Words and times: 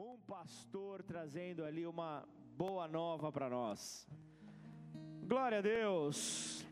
um 0.00 0.16
pastor 0.28 1.02
trazendo 1.02 1.64
ali 1.64 1.84
uma 1.84 2.22
boa 2.56 2.86
nova 2.86 3.32
para 3.32 3.50
nós. 3.50 4.06
Glória 5.26 5.58
a 5.58 5.60
Deus. 5.60 6.64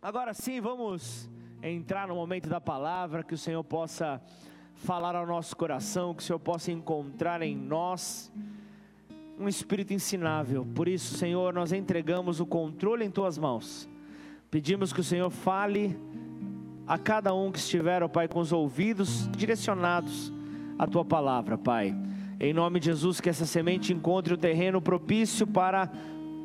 Agora 0.00 0.32
sim, 0.32 0.60
vamos 0.60 1.28
entrar 1.60 2.06
no 2.06 2.14
momento 2.14 2.48
da 2.48 2.60
palavra, 2.60 3.24
que 3.24 3.34
o 3.34 3.38
Senhor 3.38 3.64
possa 3.64 4.22
falar 4.72 5.16
ao 5.16 5.26
nosso 5.26 5.56
coração, 5.56 6.14
que 6.14 6.22
o 6.22 6.24
Senhor 6.24 6.38
possa 6.38 6.70
encontrar 6.70 7.42
em 7.42 7.56
nós 7.56 8.32
um 9.36 9.48
espírito 9.48 9.92
ensinável. 9.92 10.64
Por 10.76 10.86
isso, 10.86 11.18
Senhor, 11.18 11.52
nós 11.52 11.72
entregamos 11.72 12.38
o 12.38 12.46
controle 12.46 13.04
em 13.04 13.10
tuas 13.10 13.36
mãos. 13.36 13.88
Pedimos 14.48 14.92
que 14.92 15.00
o 15.00 15.04
Senhor 15.04 15.28
fale 15.28 15.98
a 16.86 16.96
cada 16.96 17.34
um 17.34 17.50
que 17.50 17.58
estiver, 17.58 18.00
ó 18.04 18.06
Pai, 18.06 18.28
com 18.28 18.38
os 18.38 18.52
ouvidos 18.52 19.28
direcionados 19.32 20.35
à 20.78 20.86
tua 20.86 21.04
palavra, 21.04 21.56
Pai. 21.56 21.94
Em 22.38 22.52
nome 22.52 22.80
de 22.80 22.86
Jesus, 22.86 23.20
que 23.20 23.28
essa 23.28 23.46
semente 23.46 23.92
encontre 23.92 24.34
o 24.34 24.36
terreno 24.36 24.80
propício 24.80 25.46
para 25.46 25.90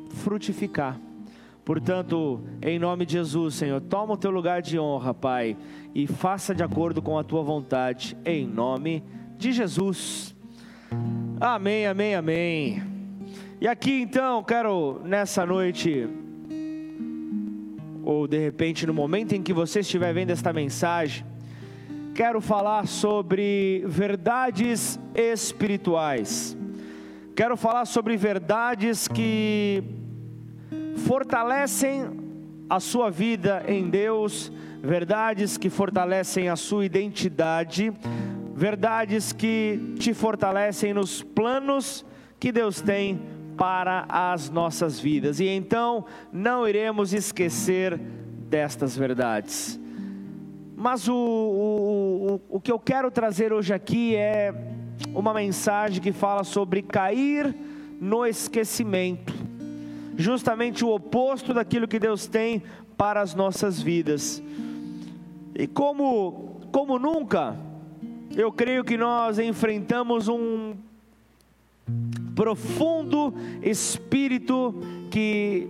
frutificar. 0.08 0.98
Portanto, 1.64 2.42
em 2.60 2.78
nome 2.78 3.06
de 3.06 3.12
Jesus, 3.12 3.54
Senhor, 3.54 3.80
toma 3.80 4.14
o 4.14 4.16
teu 4.16 4.30
lugar 4.30 4.62
de 4.62 4.78
honra, 4.78 5.14
Pai, 5.14 5.56
e 5.94 6.06
faça 6.06 6.54
de 6.54 6.62
acordo 6.62 7.00
com 7.00 7.18
a 7.18 7.22
tua 7.22 7.42
vontade, 7.42 8.16
em 8.24 8.46
nome 8.46 9.04
de 9.38 9.52
Jesus. 9.52 10.34
Amém, 11.40 11.86
amém, 11.86 12.14
amém. 12.14 12.82
E 13.60 13.68
aqui 13.68 14.02
então, 14.02 14.42
quero 14.42 15.00
nessa 15.04 15.46
noite, 15.46 16.08
ou 18.02 18.26
de 18.26 18.38
repente 18.38 18.86
no 18.86 18.92
momento 18.92 19.34
em 19.34 19.42
que 19.42 19.52
você 19.52 19.80
estiver 19.80 20.12
vendo 20.12 20.30
esta 20.30 20.52
mensagem, 20.52 21.24
quero 22.14 22.40
falar 22.40 22.86
sobre 22.86 23.84
verdades 23.86 24.98
espirituais. 25.14 26.56
Quero 27.34 27.56
falar 27.56 27.86
sobre 27.86 28.16
verdades 28.16 29.08
que 29.08 29.82
fortalecem 31.06 32.04
a 32.68 32.78
sua 32.78 33.10
vida 33.10 33.64
em 33.66 33.88
Deus, 33.88 34.52
verdades 34.82 35.56
que 35.56 35.70
fortalecem 35.70 36.48
a 36.48 36.56
sua 36.56 36.84
identidade, 36.84 37.92
verdades 38.54 39.32
que 39.32 39.94
te 39.98 40.12
fortalecem 40.12 40.92
nos 40.92 41.22
planos 41.22 42.04
que 42.38 42.52
Deus 42.52 42.80
tem 42.80 43.22
para 43.56 44.04
as 44.08 44.50
nossas 44.50 45.00
vidas. 45.00 45.40
E 45.40 45.48
então 45.48 46.04
não 46.32 46.68
iremos 46.68 47.14
esquecer 47.14 47.98
destas 48.48 48.96
verdades. 48.96 49.81
Mas 50.76 51.08
o, 51.08 51.14
o, 51.14 52.40
o, 52.50 52.56
o 52.56 52.60
que 52.60 52.72
eu 52.72 52.78
quero 52.78 53.10
trazer 53.10 53.52
hoje 53.52 53.72
aqui 53.72 54.16
é 54.16 54.54
uma 55.14 55.34
mensagem 55.34 56.00
que 56.00 56.12
fala 56.12 56.44
sobre 56.44 56.82
cair 56.82 57.54
no 58.00 58.26
esquecimento 58.26 59.42
justamente 60.16 60.84
o 60.84 60.94
oposto 60.94 61.54
daquilo 61.54 61.88
que 61.88 61.98
Deus 61.98 62.26
tem 62.26 62.62
para 62.96 63.20
as 63.20 63.34
nossas 63.34 63.80
vidas. 63.80 64.42
E 65.54 65.66
como, 65.66 66.60
como 66.70 66.98
nunca, 66.98 67.56
eu 68.34 68.52
creio 68.52 68.84
que 68.84 68.96
nós 68.96 69.38
enfrentamos 69.38 70.28
um 70.28 70.74
profundo 72.34 73.34
espírito 73.62 74.74
que 75.10 75.68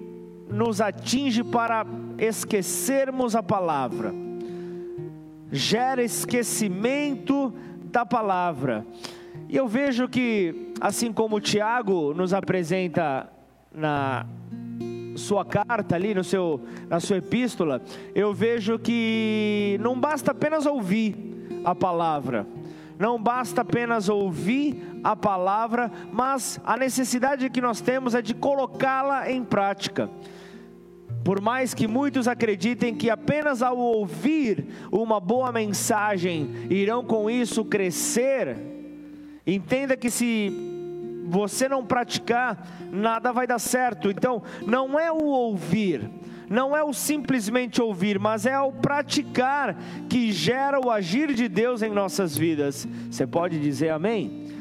nos 0.49 0.81
atinge 0.81 1.43
para 1.43 1.87
esquecermos 2.19 3.35
a 3.35 3.43
palavra, 3.43 4.15
gera 5.53 6.03
esquecimento 6.03 7.53
da 7.85 8.07
palavra. 8.07 8.87
E 9.49 9.57
eu 9.57 9.69
vejo 9.69 10.09
que, 10.09 10.73
assim 10.81 11.13
como 11.13 11.39
Tiago 11.41 12.15
nos 12.15 12.33
apresenta 12.33 13.31
na 13.71 14.27
sua 15.15 15.45
carta 15.45 15.95
ali, 15.95 16.15
no 16.15 16.25
seu, 16.25 16.59
na 16.89 16.99
sua 16.99 17.19
epístola, 17.19 17.83
eu 18.15 18.33
vejo 18.33 18.79
que 18.79 19.79
não 19.83 19.99
basta 19.99 20.31
apenas 20.31 20.65
ouvir 20.65 21.17
a 21.63 21.75
palavra, 21.75 22.47
não 22.99 23.23
basta 23.23 23.61
apenas 23.61 24.09
ouvir 24.09 24.83
a 25.05 25.15
palavra, 25.15 25.93
mas 26.11 26.59
a 26.65 26.79
necessidade 26.79 27.51
que 27.51 27.61
nós 27.61 27.83
temos 27.83 28.15
é 28.15 28.23
de 28.23 28.33
colocá-la 28.33 29.31
em 29.31 29.45
prática. 29.45 30.09
Por 31.25 31.41
mais 31.41 31.73
que 31.73 31.87
muitos 31.87 32.27
acreditem 32.27 32.95
que 32.95 33.09
apenas 33.09 33.63
ao 33.63 33.79
ouvir 33.79 34.67
uma 34.91 35.21
boa 35.21 35.53
mensagem 35.53 36.49
irão 36.69 37.05
com 37.05 37.31
isso 37.31 37.65
crescer, 37.65 38.57
entenda 39.47 39.97
que 39.97 40.11
se 40.11 40.51
você 41.25 41.69
não 41.69 41.85
praticar, 41.85 42.67
nada 42.91 43.33
vai 43.33 43.47
dar 43.47 43.59
certo. 43.59 44.11
Então, 44.11 44.43
não 44.67 44.99
é 44.99 45.11
o 45.11 45.25
ouvir, 45.25 46.11
não 46.51 46.77
é 46.77 46.83
o 46.83 46.93
simplesmente 46.93 47.81
ouvir, 47.81 48.19
mas 48.19 48.45
é 48.45 48.59
o 48.59 48.73
praticar 48.73 49.77
que 50.09 50.33
gera 50.33 50.81
o 50.85 50.91
agir 50.91 51.33
de 51.33 51.49
Deus 51.49 51.83
em 51.83 51.91
nossas 51.91 52.37
vidas. 52.37 52.87
Você 53.11 53.27
pode 53.27 53.61
dizer 53.61 53.91
amém? 53.91 54.52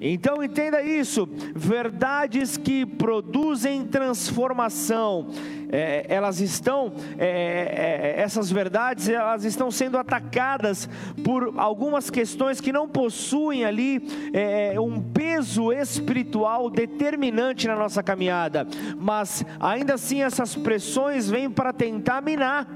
Então 0.00 0.42
entenda 0.42 0.82
isso: 0.82 1.28
verdades 1.54 2.56
que 2.56 2.84
produzem 2.84 3.84
transformação, 3.84 5.28
é, 5.70 6.06
elas 6.08 6.40
estão, 6.40 6.92
é, 7.18 8.14
é, 8.16 8.20
essas 8.20 8.50
verdades, 8.50 9.08
elas 9.08 9.44
estão 9.44 9.70
sendo 9.70 9.98
atacadas 9.98 10.88
por 11.24 11.54
algumas 11.56 12.10
questões 12.10 12.60
que 12.60 12.72
não 12.72 12.88
possuem 12.88 13.64
ali 13.64 14.06
é, 14.32 14.78
um 14.78 15.00
peso 15.00 15.72
espiritual 15.72 16.70
determinante 16.70 17.66
na 17.66 17.76
nossa 17.76 18.02
caminhada, 18.02 18.66
mas 18.98 19.44
ainda 19.58 19.94
assim 19.94 20.22
essas 20.22 20.54
pressões 20.54 21.28
vêm 21.28 21.50
para 21.50 21.72
tentar 21.72 22.22
minar 22.22 22.68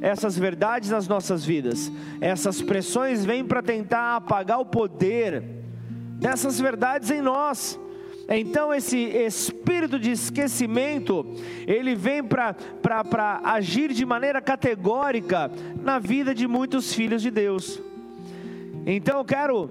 essas 0.00 0.36
verdades 0.36 0.90
nas 0.90 1.06
nossas 1.06 1.44
vidas. 1.44 1.90
Essas 2.20 2.60
pressões 2.60 3.24
vêm 3.24 3.44
para 3.44 3.62
tentar 3.62 4.16
apagar 4.16 4.58
o 4.58 4.66
poder 4.66 5.61
dessas 6.22 6.58
verdades 6.58 7.10
em 7.10 7.20
nós. 7.20 7.78
Então 8.28 8.72
esse 8.72 8.96
espírito 8.96 9.98
de 9.98 10.12
esquecimento, 10.12 11.26
ele 11.66 11.94
vem 11.94 12.22
para 12.22 13.40
agir 13.44 13.92
de 13.92 14.06
maneira 14.06 14.40
categórica 14.40 15.50
na 15.82 15.98
vida 15.98 16.34
de 16.34 16.46
muitos 16.46 16.94
filhos 16.94 17.20
de 17.20 17.30
Deus. 17.30 17.82
Então 18.86 19.18
eu 19.18 19.24
quero 19.24 19.68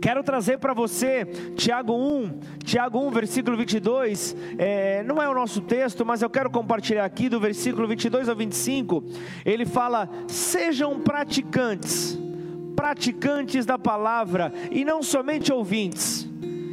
Quero 0.00 0.22
trazer 0.22 0.58
para 0.58 0.72
você 0.72 1.26
Tiago 1.54 1.92
1, 1.92 2.40
Tiago 2.64 3.06
1, 3.06 3.10
versículo 3.10 3.54
22. 3.54 4.34
É, 4.56 5.02
não 5.02 5.22
é 5.22 5.28
o 5.28 5.34
nosso 5.34 5.60
texto, 5.60 6.06
mas 6.06 6.22
eu 6.22 6.30
quero 6.30 6.48
compartilhar 6.48 7.04
aqui 7.04 7.28
do 7.28 7.38
versículo 7.38 7.86
22 7.86 8.26
ao 8.26 8.34
25. 8.34 9.04
Ele 9.44 9.66
fala: 9.66 10.08
Sejam 10.26 10.98
praticantes 11.00 12.18
praticantes 12.80 13.66
da 13.66 13.78
palavra 13.78 14.50
e 14.70 14.86
não 14.86 15.02
somente 15.02 15.52
ouvintes, 15.52 16.26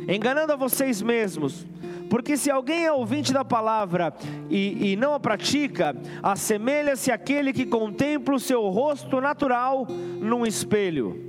enganando 0.08 0.54
a 0.54 0.56
vocês 0.56 1.02
mesmos. 1.02 1.68
Porque 2.10 2.38
se 2.38 2.50
alguém 2.50 2.86
é 2.86 2.92
ouvinte 2.94 3.34
da 3.34 3.44
palavra 3.44 4.14
e, 4.50 4.94
e 4.94 4.96
não 4.96 5.14
a 5.14 5.20
pratica, 5.20 5.94
assemelha-se 6.24 7.12
àquele 7.12 7.52
que 7.52 7.66
contempla 7.66 8.36
o 8.36 8.40
seu 8.40 8.70
rosto 8.70 9.20
natural 9.20 9.86
num 10.22 10.46
espelho. 10.46 11.22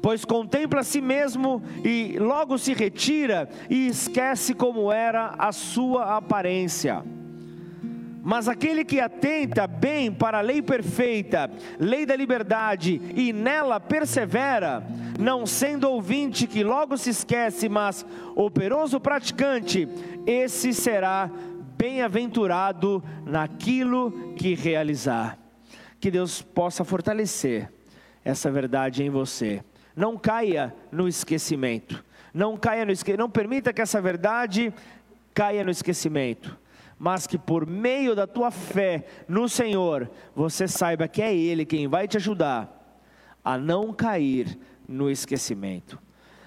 Pois 0.00 0.24
contempla 0.24 0.80
a 0.80 0.84
si 0.84 1.02
mesmo 1.02 1.62
e 1.84 2.16
logo 2.18 2.56
se 2.56 2.72
retira 2.72 3.50
e 3.68 3.88
esquece 3.88 4.54
como 4.54 4.90
era 4.90 5.34
a 5.36 5.52
sua 5.52 6.16
aparência. 6.16 7.04
Mas 8.26 8.48
aquele 8.48 8.84
que 8.84 8.98
atenta 8.98 9.68
bem 9.68 10.10
para 10.10 10.38
a 10.38 10.40
lei 10.40 10.60
perfeita, 10.60 11.48
lei 11.78 12.04
da 12.04 12.16
liberdade, 12.16 13.00
e 13.14 13.32
nela 13.32 13.78
persevera, 13.78 14.84
não 15.16 15.46
sendo 15.46 15.88
ouvinte 15.88 16.48
que 16.48 16.64
logo 16.64 16.96
se 16.96 17.10
esquece, 17.10 17.68
mas 17.68 18.04
operoso 18.34 18.98
praticante, 18.98 19.88
esse 20.26 20.74
será 20.74 21.30
bem-aventurado 21.78 23.00
naquilo 23.24 24.34
que 24.34 24.56
realizar. 24.56 25.38
Que 26.00 26.10
Deus 26.10 26.42
possa 26.42 26.82
fortalecer 26.82 27.72
essa 28.24 28.50
verdade 28.50 29.04
em 29.04 29.08
você. 29.08 29.62
Não 29.94 30.16
caia 30.16 30.74
no 30.90 31.06
esquecimento. 31.06 32.04
Não 32.34 32.56
caia 32.56 32.84
no 32.84 32.90
esquecimento. 32.90 33.20
Não 33.20 33.30
permita 33.30 33.72
que 33.72 33.80
essa 33.80 34.02
verdade 34.02 34.74
caia 35.32 35.62
no 35.62 35.70
esquecimento 35.70 36.65
mas 36.98 37.26
que 37.26 37.38
por 37.38 37.66
meio 37.66 38.14
da 38.14 38.26
tua 38.26 38.50
fé 38.50 39.04
no 39.28 39.48
Senhor, 39.48 40.10
você 40.34 40.66
saiba 40.66 41.08
que 41.08 41.20
é 41.22 41.34
Ele 41.34 41.64
quem 41.64 41.86
vai 41.86 42.08
te 42.08 42.16
ajudar 42.16 42.72
a 43.44 43.56
não 43.58 43.92
cair 43.92 44.58
no 44.88 45.10
esquecimento. 45.10 45.98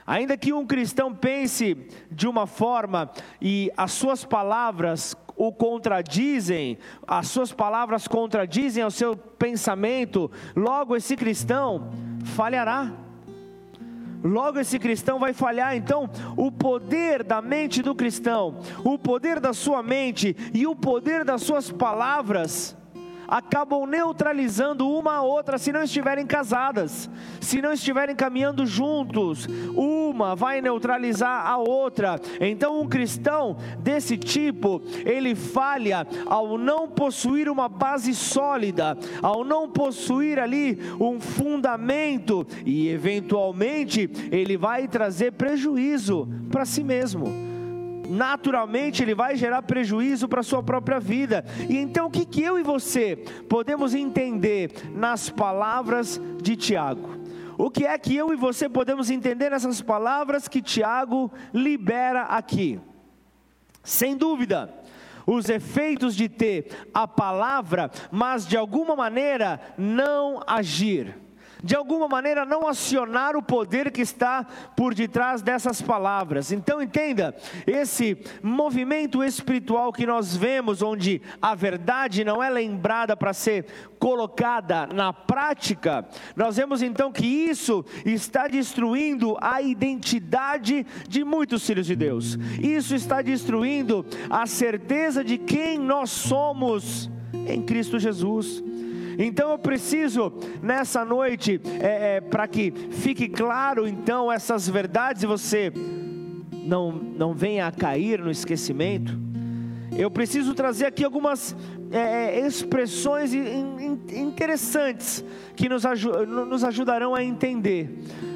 Ainda 0.05 0.35
que 0.35 0.51
um 0.51 0.65
cristão 0.65 1.13
pense 1.13 1.77
de 2.11 2.27
uma 2.27 2.47
forma 2.47 3.11
e 3.39 3.71
as 3.77 3.91
suas 3.91 4.25
palavras 4.25 5.15
o 5.37 5.53
contradizem, 5.53 6.77
as 7.07 7.27
suas 7.27 7.53
palavras 7.53 8.07
contradizem 8.07 8.83
ao 8.83 8.91
seu 8.91 9.15
pensamento, 9.15 10.29
logo 10.55 10.95
esse 10.95 11.15
cristão 11.15 11.91
falhará. 12.25 12.91
Logo 14.23 14.59
esse 14.59 14.79
cristão 14.79 15.19
vai 15.19 15.33
falhar. 15.33 15.75
Então, 15.75 16.09
o 16.35 16.51
poder 16.51 17.23
da 17.23 17.41
mente 17.41 17.81
do 17.81 17.95
cristão, 17.95 18.59
o 18.83 18.97
poder 18.97 19.39
da 19.39 19.53
sua 19.53 19.81
mente 19.81 20.35
e 20.53 20.65
o 20.65 20.75
poder 20.75 21.23
das 21.23 21.41
suas 21.41 21.71
palavras 21.71 22.75
acabam 23.29 23.85
neutralizando 23.85 24.89
uma 24.89 25.17
a 25.17 25.21
outra 25.21 25.57
se 25.57 25.71
não 25.71 25.83
estiverem 25.83 26.25
casadas, 26.25 27.09
se 27.39 27.61
não 27.61 27.71
estiverem 27.71 28.15
caminhando 28.15 28.65
juntos. 28.65 29.47
Uma 29.75 30.35
vai 30.35 30.61
neutralizar 30.61 31.45
a 31.45 31.57
outra. 31.57 32.19
Então, 32.41 32.81
um 32.81 32.87
cristão 32.87 33.57
desse 33.79 34.17
tipo, 34.17 34.81
ele 35.05 35.35
falha 35.35 36.07
ao 36.25 36.57
não 36.57 36.87
possuir 36.87 37.49
uma 37.49 37.69
base 37.69 38.15
sólida, 38.15 38.97
ao 39.21 39.43
não 39.43 39.69
possuir 39.69 40.39
ali 40.39 40.79
um 40.99 41.19
fundamento 41.19 42.45
e, 42.65 42.89
eventualmente, 42.89 44.09
ele 44.31 44.57
vai 44.57 44.87
trazer 44.87 45.33
prejuízo 45.33 46.27
para 46.49 46.65
si 46.65 46.83
mesmo 46.83 47.48
naturalmente 48.09 49.03
ele 49.03 49.13
vai 49.13 49.35
gerar 49.35 49.61
prejuízo 49.61 50.27
para 50.27 50.41
a 50.41 50.43
sua 50.43 50.63
própria 50.63 50.99
vida. 50.99 51.45
E 51.69 51.77
então 51.77 52.07
o 52.07 52.11
que, 52.11 52.25
que 52.25 52.41
eu 52.41 52.57
e 52.57 52.63
você 52.63 53.15
podemos 53.47 53.93
entender 53.93 54.71
nas 54.93 55.29
palavras 55.29 56.19
de 56.41 56.55
Tiago? 56.55 57.19
O 57.57 57.69
que 57.69 57.85
é 57.85 57.97
que 57.97 58.15
eu 58.15 58.33
e 58.33 58.35
você 58.35 58.67
podemos 58.67 59.09
entender 59.09 59.49
nessas 59.49 59.81
palavras 59.81 60.47
que 60.47 60.61
Tiago 60.61 61.31
libera 61.53 62.23
aqui? 62.23 62.79
Sem 63.83 64.15
dúvida, 64.15 64.73
os 65.25 65.49
efeitos 65.49 66.15
de 66.15 66.27
ter 66.27 66.89
a 66.93 67.07
palavra, 67.07 67.91
mas 68.11 68.47
de 68.47 68.57
alguma 68.57 68.95
maneira 68.95 69.59
não 69.77 70.41
agir 70.47 71.15
de 71.63 71.75
alguma 71.75 72.07
maneira 72.07 72.45
não 72.45 72.67
acionar 72.67 73.35
o 73.35 73.43
poder 73.43 73.91
que 73.91 74.01
está 74.01 74.45
por 74.75 74.93
detrás 74.93 75.41
dessas 75.41 75.81
palavras. 75.81 76.51
Então 76.51 76.81
entenda, 76.81 77.35
esse 77.67 78.17
movimento 78.41 79.23
espiritual 79.23 79.91
que 79.91 80.05
nós 80.05 80.35
vemos, 80.35 80.81
onde 80.81 81.21
a 81.41 81.53
verdade 81.55 82.23
não 82.23 82.41
é 82.41 82.49
lembrada 82.49 83.15
para 83.15 83.33
ser 83.33 83.65
colocada 83.99 84.87
na 84.87 85.11
prática, 85.11 86.07
nós 86.35 86.55
vemos 86.55 86.81
então 86.81 87.11
que 87.11 87.25
isso 87.25 87.85
está 88.05 88.47
destruindo 88.47 89.37
a 89.41 89.61
identidade 89.61 90.85
de 91.07 91.23
muitos 91.23 91.65
filhos 91.65 91.85
de 91.85 91.95
Deus, 91.95 92.37
isso 92.61 92.95
está 92.95 93.21
destruindo 93.21 94.05
a 94.29 94.45
certeza 94.45 95.23
de 95.23 95.37
quem 95.37 95.77
nós 95.77 96.09
somos 96.09 97.09
em 97.33 97.61
Cristo 97.61 97.99
Jesus. 97.99 98.63
Então 99.21 99.51
eu 99.51 99.59
preciso 99.59 100.31
nessa 100.63 101.03
noite, 101.03 101.59
é, 101.81 102.15
é, 102.15 102.21
para 102.21 102.47
que 102.47 102.71
fique 102.71 103.27
claro 103.27 103.85
então 103.85 104.31
essas 104.31 104.69
verdades 104.69 105.23
e 105.23 105.27
você 105.27 105.73
não, 106.63 106.93
não 106.93 107.33
venha 107.33 107.67
a 107.67 107.71
cair 107.71 108.21
no 108.21 108.31
esquecimento, 108.31 109.19
eu 109.97 110.09
preciso 110.09 110.53
trazer 110.53 110.85
aqui 110.85 111.03
algumas 111.03 111.53
é, 111.91 112.37
é 112.37 112.47
expressões 112.47 113.33
interessantes 113.33 115.25
que 115.53 115.67
nos, 115.67 115.83
nos 115.83 116.63
ajudarão 116.63 117.13
a 117.13 117.21
entender, 117.21 117.89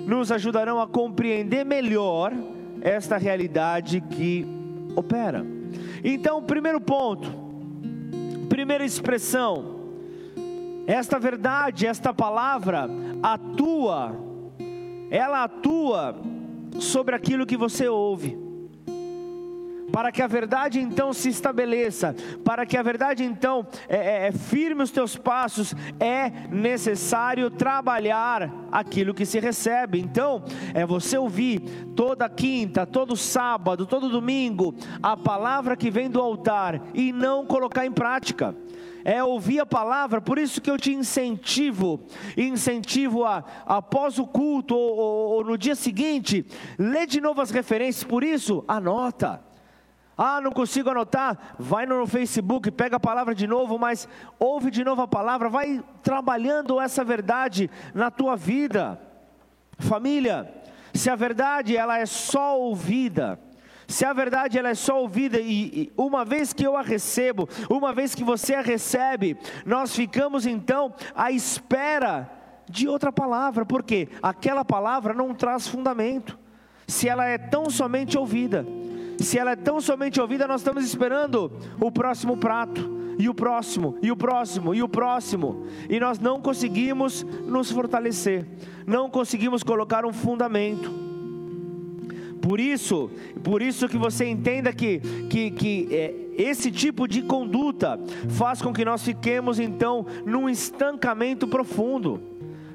nos 0.06 0.34
ajudarão 0.34 0.82
a 0.82 0.88
compreender 0.88 1.64
melhor 1.66 2.34
esta 2.82 3.18
realidade 3.18 4.02
que 4.02 4.46
opera. 4.98 5.46
Então, 6.04 6.44
primeiro 6.44 6.82
ponto, 6.82 7.32
primeira 8.50 8.84
expressão, 8.84 9.73
esta 10.86 11.18
verdade, 11.18 11.88
esta 11.88 12.14
palavra 12.14 12.90
atua, 13.22 14.16
ela 15.10 15.44
atua 15.44 16.16
sobre 16.80 17.16
aquilo 17.16 17.46
que 17.46 17.56
você 17.56 17.88
ouve. 17.88 18.42
Para 19.92 20.12
que 20.12 20.24
a 20.24 20.28
verdade 20.28 20.80
então 20.80 21.14
se 21.14 21.30
estabeleça, 21.30 22.16
para 22.44 22.66
que 22.66 22.76
a 22.76 22.82
verdade 22.82 23.24
então 23.24 23.66
é, 23.88 23.96
é, 23.96 24.28
é, 24.28 24.32
firme 24.32 24.82
os 24.82 24.90
teus 24.90 25.16
passos, 25.16 25.76
é 26.00 26.32
necessário 26.50 27.52
trabalhar 27.52 28.52
aquilo 28.72 29.14
que 29.14 29.24
se 29.24 29.40
recebe. 29.40 30.00
Então, 30.00 30.44
é 30.74 30.84
você 30.84 31.16
ouvir 31.16 31.60
toda 31.96 32.28
quinta, 32.28 32.88
todo 32.88 33.16
sábado, 33.16 33.86
todo 33.86 34.10
domingo, 34.10 34.74
a 35.02 35.16
palavra 35.16 35.78
que 35.78 35.92
vem 35.92 36.10
do 36.10 36.20
altar 36.20 36.82
e 36.96 37.14
não 37.14 37.46
colocar 37.46 37.86
em 37.86 37.92
prática 37.92 38.56
é 39.04 39.24
ouvir 39.24 39.60
a 39.60 39.66
palavra, 39.66 40.22
por 40.22 40.38
isso 40.38 40.62
que 40.62 40.70
eu 40.70 40.78
te 40.78 40.94
incentivo, 40.94 42.06
incentivo 42.38 43.26
a, 43.26 43.44
após 43.66 44.18
o 44.20 44.26
culto 44.26 44.76
ou, 44.76 44.98
ou, 44.98 45.30
ou 45.34 45.44
no 45.44 45.58
dia 45.58 45.76
seguinte, 45.76 46.46
lê 46.78 47.06
de 47.06 47.20
novo 47.20 47.42
as 47.42 47.52
referências, 47.52 48.04
por 48.04 48.24
isso, 48.24 48.64
anota. 48.68 49.42
Ah, 50.18 50.40
não 50.40 50.52
consigo 50.52 50.92
anotar? 50.92 51.56
Vai 51.58 51.86
no 51.86 52.06
Facebook, 52.06 52.70
pega 52.70 52.98
a 52.98 53.00
palavra 53.00 53.34
de 53.34 53.48
novo, 53.48 53.80
mas 53.80 54.08
ouve 54.40 54.70
de 54.70 54.84
novo 54.84 55.02
a 55.02 55.08
palavra, 55.08 55.50
vai 55.50 55.84
trabalhando 56.04 56.80
essa 56.80 57.04
verdade 57.04 57.70
na 57.94 58.12
tua 58.12 58.36
vida. 58.36 59.00
Família, 59.80 60.54
se 60.94 61.10
a 61.10 61.16
verdade 61.16 61.76
ela 61.76 61.98
é 61.98 62.06
só 62.06 62.60
ouvida, 62.60 63.40
se 63.88 64.06
a 64.06 64.14
verdade 64.14 64.58
ela 64.58 64.70
é 64.70 64.76
só 64.76 65.02
ouvida 65.02 65.40
e, 65.40 65.66
e, 65.66 65.92
uma 65.98 66.24
vez 66.24 66.54
que 66.54 66.66
eu 66.66 66.76
a 66.76 66.82
recebo, 66.82 67.48
uma 67.70 67.94
vez 67.94 68.16
que 68.16 68.24
você 68.24 68.56
a 68.56 68.62
recebe, 68.62 69.38
nós 69.66 69.96
ficamos 69.96 70.46
então 70.46 70.94
à 71.16 71.32
espera 71.32 72.30
de 72.70 72.88
outra 72.88 73.12
palavra, 73.12 73.66
porque 73.66 74.08
aquela 74.22 74.64
palavra 74.64 75.14
não 75.14 75.34
traz 75.34 75.68
fundamento. 75.68 76.40
Se 76.88 77.08
ela 77.08 77.26
é 77.26 77.38
tão 77.38 77.70
somente 77.70 78.18
ouvida, 78.18 78.66
se 79.20 79.38
ela 79.38 79.52
é 79.52 79.56
tão 79.56 79.80
somente 79.80 80.20
ouvida, 80.20 80.48
nós 80.48 80.62
estamos 80.62 80.84
esperando 80.84 81.52
o 81.80 81.92
próximo 81.92 82.38
prato, 82.38 83.04
e 83.18 83.30
o 83.30 83.34
próximo, 83.34 83.98
e 84.02 84.12
o 84.12 84.18
próximo, 84.18 84.74
e 84.74 84.82
o 84.82 84.90
próximo, 84.90 85.68
e 85.88 86.00
nós 86.00 86.20
não 86.20 86.42
conseguimos 86.42 87.24
nos 87.46 87.72
fortalecer, 87.72 88.46
não 88.88 89.10
conseguimos 89.10 89.62
colocar 89.64 90.06
um 90.06 90.12
fundamento. 90.12 91.13
Por 92.44 92.60
isso, 92.60 93.10
por 93.42 93.62
isso 93.62 93.88
que 93.88 93.98
você 93.98 94.26
entenda 94.26 94.74
que, 94.74 95.00
que, 95.30 95.50
que 95.50 95.88
é, 95.90 96.14
esse 96.38 96.70
tipo 96.70 97.08
de 97.08 97.22
conduta 97.22 97.98
faz 98.32 98.62
com 98.62 98.74
que 98.74 98.84
nós 98.84 99.02
fiquemos 99.02 99.62
então 99.62 100.06
num 100.26 100.50
estancamento 100.50 101.48
profundo 101.48 102.33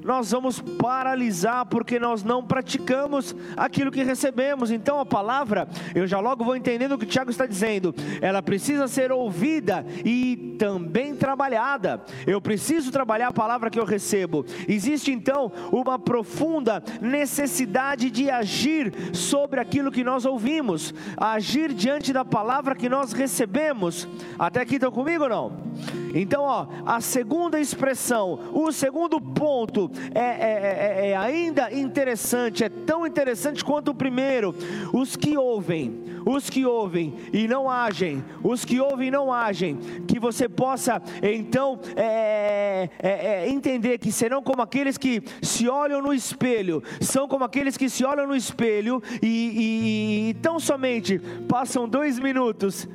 nós 0.09 0.31
vamos 0.31 0.59
paralisar 0.59 1.67
porque 1.67 1.99
nós 1.99 2.25
não 2.25 2.43
praticamos 2.43 3.37
aquilo 3.55 3.91
que 3.91 4.03
recebemos. 4.03 4.71
Então 4.71 4.99
a 4.99 5.05
palavra, 5.05 5.69
eu 5.95 6.07
já 6.07 6.19
logo 6.19 6.43
vou 6.43 6.57
entendendo 6.57 6.93
o 6.93 6.99
que 6.99 7.05
o 7.05 7.09
Tiago 7.09 7.31
está 7.31 7.45
dizendo, 7.45 7.95
ela 8.23 8.41
precisa 8.41 8.89
ser 8.89 9.13
ouvida 9.13 9.85
e 10.03 10.57
também 10.59 11.15
trabalhada. 11.15 12.03
Eu 12.27 12.41
preciso 12.41 12.91
trabalhar 12.91 13.29
a 13.29 13.33
palavra 13.33 13.69
que 13.69 13.79
eu 13.79 13.85
recebo. 13.85 14.47
Existe 14.67 15.13
então 15.13 15.53
uma 15.71 15.99
profunda 15.99 16.83
necessidade 17.03 18.11
de 18.11 18.31
agir 18.31 19.15
sobre 19.15 19.61
aquilo 19.61 19.93
que 19.93 20.03
nós 20.03 20.25
ouvimos, 20.25 20.95
agir 21.19 21.75
diante 21.75 22.15
da 22.15 22.25
palavra 22.25 22.75
que 22.75 22.89
nós 22.89 23.13
recebemos. 23.13 24.09
Até 24.39 24.63
aqui 24.63 24.77
estão 24.77 24.91
comigo 24.91 25.25
ou 25.25 25.29
não? 25.29 25.69
Então, 26.15 26.43
ó, 26.43 26.67
a 26.87 27.01
segunda 27.01 27.61
expressão, 27.61 28.51
o 28.53 28.73
segundo 28.73 29.21
ponto 29.21 29.91
é, 30.15 30.21
é, 30.21 31.03
é, 31.03 31.11
é, 31.11 31.17
ainda 31.17 31.73
interessante, 31.73 32.65
é 32.65 32.69
tão 32.69 33.07
interessante 33.07 33.65
quanto 33.65 33.91
o 33.91 33.95
primeiro. 33.95 34.55
Os 34.93 35.17
que 35.17 35.37
ouvem, 35.37 36.05
os 36.25 36.49
que 36.49 36.65
ouvem 36.65 37.15
e 37.33 37.47
não 37.47 37.71
agem, 37.71 38.25
os 38.43 38.65
que 38.65 38.81
ouvem 38.81 39.09
e 39.09 39.11
não 39.11 39.33
agem, 39.33 39.77
que 40.07 40.19
você 40.19 40.49
possa 40.49 41.01
então 41.23 41.79
é, 41.97 42.89
é, 42.99 43.09
é, 43.09 43.49
entender 43.49 43.99
que 43.99 44.13
serão 44.13 44.43
como 44.43 44.63
aqueles 44.63 44.97
que 44.99 45.23
se 45.43 45.69
olham 45.69 46.03
no 46.03 46.13
espelho, 46.13 46.83
são 47.01 47.29
como 47.29 47.45
aqueles 47.45 47.77
que 47.77 47.89
se 47.89 48.05
olham 48.05 48.27
no 48.27 48.37
espelho 48.37 49.03
e, 49.23 49.27
e, 49.27 50.31
e 50.31 50.35
tão 50.35 50.59
somente 50.59 51.19
passam 51.49 51.89
dois 51.89 52.19
minutos 52.19 52.89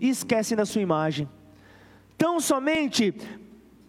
e 0.00 0.08
esquecem 0.08 0.56
da 0.56 0.64
sua 0.64 0.82
imagem 0.82 1.28
tão 2.22 2.38
somente 2.38 3.12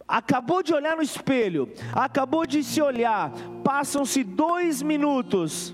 acabou 0.07 0.63
de 0.63 0.73
olhar 0.73 0.97
no 0.97 1.03
espelho, 1.03 1.69
acabou 1.93 2.47
de 2.47 2.63
se 2.63 2.81
olhar, 2.81 3.31
passam-se 3.63 4.23
dois 4.23 4.81
minutos, 4.81 5.71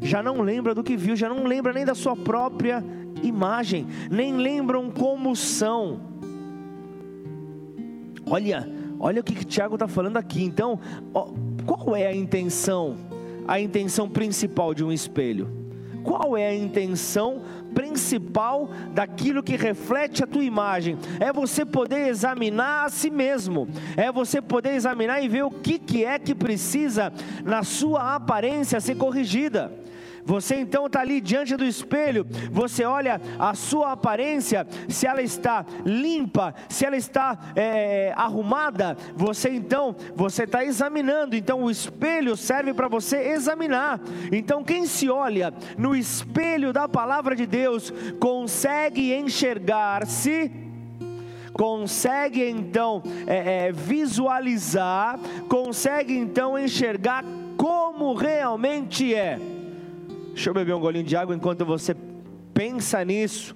já 0.00 0.22
não 0.22 0.40
lembra 0.40 0.74
do 0.74 0.82
que 0.82 0.96
viu, 0.96 1.14
já 1.14 1.28
não 1.28 1.44
lembra 1.44 1.74
nem 1.74 1.84
da 1.84 1.94
sua 1.94 2.16
própria 2.16 2.82
imagem, 3.22 3.86
nem 4.10 4.38
lembram 4.38 4.90
como 4.90 5.36
são. 5.36 6.00
Olha, 8.24 8.66
olha 8.98 9.20
o 9.20 9.24
que, 9.24 9.34
que 9.34 9.44
Tiago 9.44 9.74
está 9.74 9.86
falando 9.86 10.16
aqui. 10.16 10.42
Então, 10.42 10.80
ó, 11.12 11.28
qual 11.66 11.94
é 11.94 12.06
a 12.06 12.14
intenção? 12.14 12.96
A 13.46 13.60
intenção 13.60 14.08
principal 14.08 14.72
de 14.72 14.82
um 14.82 14.90
espelho 14.90 15.61
qual 16.02 16.36
é 16.36 16.48
a 16.48 16.54
intenção 16.54 17.42
principal 17.74 18.70
daquilo 18.92 19.42
que 19.42 19.56
reflete 19.56 20.22
a 20.22 20.26
tua 20.26 20.44
imagem. 20.44 20.98
É 21.18 21.32
você 21.32 21.64
poder 21.64 22.08
examinar 22.08 22.86
a 22.86 22.88
si 22.90 23.10
mesmo, 23.10 23.68
é 23.96 24.12
você 24.12 24.40
poder 24.40 24.74
examinar 24.74 25.22
e 25.22 25.28
ver 25.28 25.42
o 25.42 25.50
que, 25.50 25.78
que 25.78 26.04
é 26.04 26.18
que 26.18 26.34
precisa 26.34 27.12
na 27.44 27.62
sua 27.62 28.14
aparência 28.14 28.80
ser 28.80 28.96
corrigida. 28.96 29.72
Você 30.24 30.56
então 30.56 30.86
está 30.86 31.00
ali 31.00 31.20
diante 31.20 31.56
do 31.56 31.64
espelho, 31.64 32.26
você 32.50 32.84
olha 32.84 33.20
a 33.38 33.54
sua 33.54 33.92
aparência, 33.92 34.66
se 34.88 35.06
ela 35.06 35.20
está 35.20 35.66
limpa, 35.84 36.54
se 36.68 36.86
ela 36.86 36.96
está 36.96 37.38
é, 37.56 38.12
arrumada, 38.16 38.96
você 39.16 39.50
então, 39.50 39.96
você 40.14 40.44
está 40.44 40.64
examinando, 40.64 41.34
então 41.34 41.64
o 41.64 41.70
espelho 41.70 42.36
serve 42.36 42.72
para 42.72 42.88
você 42.88 43.16
examinar. 43.16 44.00
Então 44.30 44.62
quem 44.62 44.86
se 44.86 45.10
olha 45.10 45.52
no 45.76 45.94
espelho 45.94 46.72
da 46.72 46.88
palavra 46.88 47.34
de 47.34 47.46
Deus, 47.46 47.92
consegue 48.20 49.14
enxergar-se 49.14 50.50
consegue 51.52 52.42
então 52.48 53.02
é, 53.26 53.66
é, 53.66 53.72
visualizar, 53.72 55.18
consegue 55.50 56.16
então 56.16 56.58
enxergar 56.58 57.22
como 57.58 58.14
realmente 58.14 59.14
é. 59.14 59.38
Deixa 60.34 60.50
eu 60.50 60.54
beber 60.54 60.74
um 60.74 60.80
golinho 60.80 61.04
de 61.04 61.14
água 61.14 61.34
enquanto 61.34 61.64
você 61.64 61.94
pensa 62.54 63.04
nisso. 63.04 63.54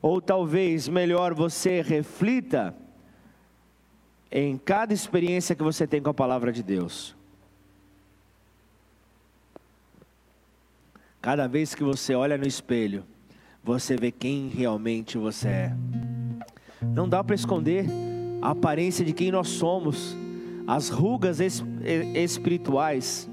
Ou 0.00 0.20
talvez 0.20 0.88
melhor 0.88 1.32
você 1.32 1.80
reflita 1.80 2.74
em 4.30 4.56
cada 4.56 4.92
experiência 4.92 5.54
que 5.54 5.62
você 5.62 5.86
tem 5.86 6.02
com 6.02 6.10
a 6.10 6.14
palavra 6.14 6.52
de 6.52 6.62
Deus. 6.62 7.16
Cada 11.20 11.46
vez 11.46 11.74
que 11.74 11.84
você 11.84 12.14
olha 12.14 12.36
no 12.36 12.46
espelho, 12.46 13.04
você 13.62 13.96
vê 13.96 14.10
quem 14.10 14.48
realmente 14.48 15.16
você 15.16 15.48
é. 15.48 15.76
Não 16.80 17.08
dá 17.08 17.22
para 17.22 17.36
esconder 17.36 17.86
a 18.40 18.50
aparência 18.50 19.04
de 19.04 19.12
quem 19.12 19.30
nós 19.30 19.48
somos, 19.48 20.16
as 20.66 20.88
rugas 20.88 21.38
espirituais 22.14 23.30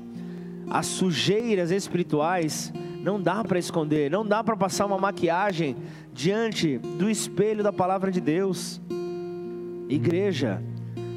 as 0.70 0.86
sujeiras 0.86 1.72
espirituais, 1.72 2.72
não 3.02 3.22
dá 3.22 3.44
para 3.44 3.58
esconder, 3.58 4.12
não 4.12 4.26
dá 4.26 4.44
para 4.44 4.56
passar 4.56 4.86
uma 4.86 4.98
maquiagem 4.98 5.76
diante 6.14 6.78
do 6.78 7.10
espelho 7.10 7.64
da 7.64 7.74
palavra 7.74 8.12
de 8.12 8.22
Deus. 8.22 8.82
Igreja, 9.88 10.62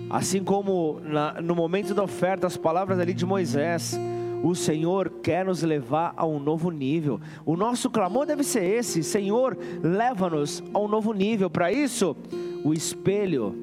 assim 0.09 0.42
como 0.42 1.00
na, 1.02 1.40
no 1.40 1.54
momento 1.54 1.94
da 1.94 2.02
oferta, 2.02 2.47
as 2.47 2.56
palavras 2.56 2.99
ali 2.99 3.12
de 3.12 3.26
Moisés, 3.26 3.99
o 4.42 4.54
Senhor 4.54 5.11
quer 5.23 5.44
nos 5.44 5.62
levar 5.62 6.14
a 6.16 6.26
um 6.26 6.40
novo 6.40 6.71
nível. 6.71 7.21
O 7.44 7.56
nosso 7.56 7.90
clamor 7.90 8.26
deve 8.26 8.42
ser 8.42 8.64
esse: 8.64 9.02
Senhor, 9.02 9.56
leva-nos 9.82 10.62
a 10.73 10.78
um 10.78 10.88
novo 10.88 11.12
nível. 11.12 11.50
Para 11.50 11.71
isso, 11.71 12.16
o 12.64 12.73
espelho 12.73 13.54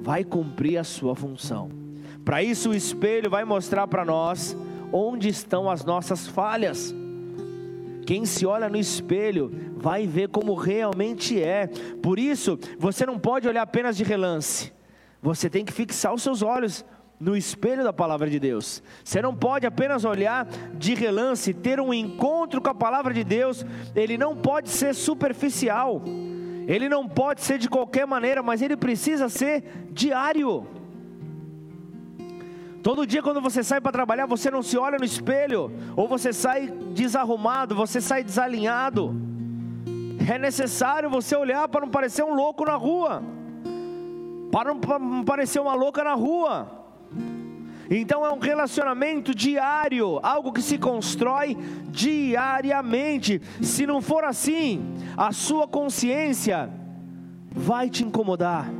vai 0.00 0.22
cumprir 0.22 0.76
a 0.78 0.84
sua 0.84 1.14
função. 1.14 1.70
Para 2.24 2.42
isso, 2.42 2.70
o 2.70 2.74
espelho 2.74 3.30
vai 3.30 3.44
mostrar 3.44 3.86
para 3.86 4.04
nós 4.04 4.56
onde 4.92 5.28
estão 5.28 5.70
as 5.70 5.84
nossas 5.84 6.26
falhas. 6.26 6.94
Quem 8.06 8.24
se 8.24 8.44
olha 8.44 8.68
no 8.68 8.76
espelho 8.76 9.52
vai 9.76 10.06
ver 10.06 10.28
como 10.28 10.54
realmente 10.54 11.40
é. 11.40 11.68
Por 12.02 12.18
isso, 12.18 12.58
você 12.78 13.06
não 13.06 13.18
pode 13.18 13.46
olhar 13.46 13.62
apenas 13.62 13.96
de 13.96 14.02
relance. 14.02 14.72
Você 15.22 15.48
tem 15.48 15.64
que 15.64 15.72
fixar 15.72 16.12
os 16.12 16.22
seus 16.22 16.42
olhos 16.42 16.84
no 17.20 17.36
espelho 17.36 17.84
da 17.84 17.92
palavra 17.92 18.28
de 18.30 18.40
Deus. 18.40 18.82
Você 19.04 19.20
não 19.20 19.34
pode 19.34 19.66
apenas 19.66 20.04
olhar 20.04 20.46
de 20.74 20.94
relance, 20.94 21.52
ter 21.52 21.78
um 21.78 21.92
encontro 21.92 22.60
com 22.60 22.70
a 22.70 22.74
palavra 22.74 23.12
de 23.12 23.22
Deus. 23.22 23.64
Ele 23.94 24.16
não 24.16 24.34
pode 24.34 24.70
ser 24.70 24.94
superficial. 24.94 26.02
Ele 26.66 26.88
não 26.88 27.06
pode 27.06 27.42
ser 27.42 27.58
de 27.58 27.68
qualquer 27.68 28.06
maneira, 28.06 28.42
mas 28.42 28.62
ele 28.62 28.76
precisa 28.76 29.28
ser 29.28 29.88
diário. 29.92 30.66
Todo 32.82 33.06
dia 33.06 33.22
quando 33.22 33.40
você 33.40 33.62
sai 33.62 33.80
para 33.80 33.92
trabalhar, 33.92 34.26
você 34.26 34.50
não 34.50 34.62
se 34.62 34.78
olha 34.78 34.98
no 34.98 35.04
espelho, 35.04 35.70
ou 35.94 36.08
você 36.08 36.32
sai 36.32 36.68
desarrumado, 36.94 37.74
você 37.74 38.00
sai 38.00 38.24
desalinhado. 38.24 39.14
É 40.30 40.38
necessário 40.38 41.10
você 41.10 41.36
olhar 41.36 41.68
para 41.68 41.82
não 41.82 41.88
parecer 41.88 42.22
um 42.22 42.34
louco 42.34 42.64
na 42.64 42.76
rua, 42.76 43.22
para 44.50 44.72
não 44.72 45.24
parecer 45.24 45.60
uma 45.60 45.74
louca 45.74 46.02
na 46.02 46.14
rua. 46.14 46.80
Então 47.90 48.24
é 48.24 48.32
um 48.32 48.38
relacionamento 48.38 49.34
diário, 49.34 50.20
algo 50.22 50.52
que 50.52 50.62
se 50.62 50.78
constrói 50.78 51.56
diariamente. 51.88 53.42
Se 53.60 53.84
não 53.86 54.00
for 54.00 54.24
assim, 54.24 54.94
a 55.16 55.32
sua 55.32 55.66
consciência 55.66 56.70
vai 57.50 57.90
te 57.90 58.04
incomodar 58.04 58.70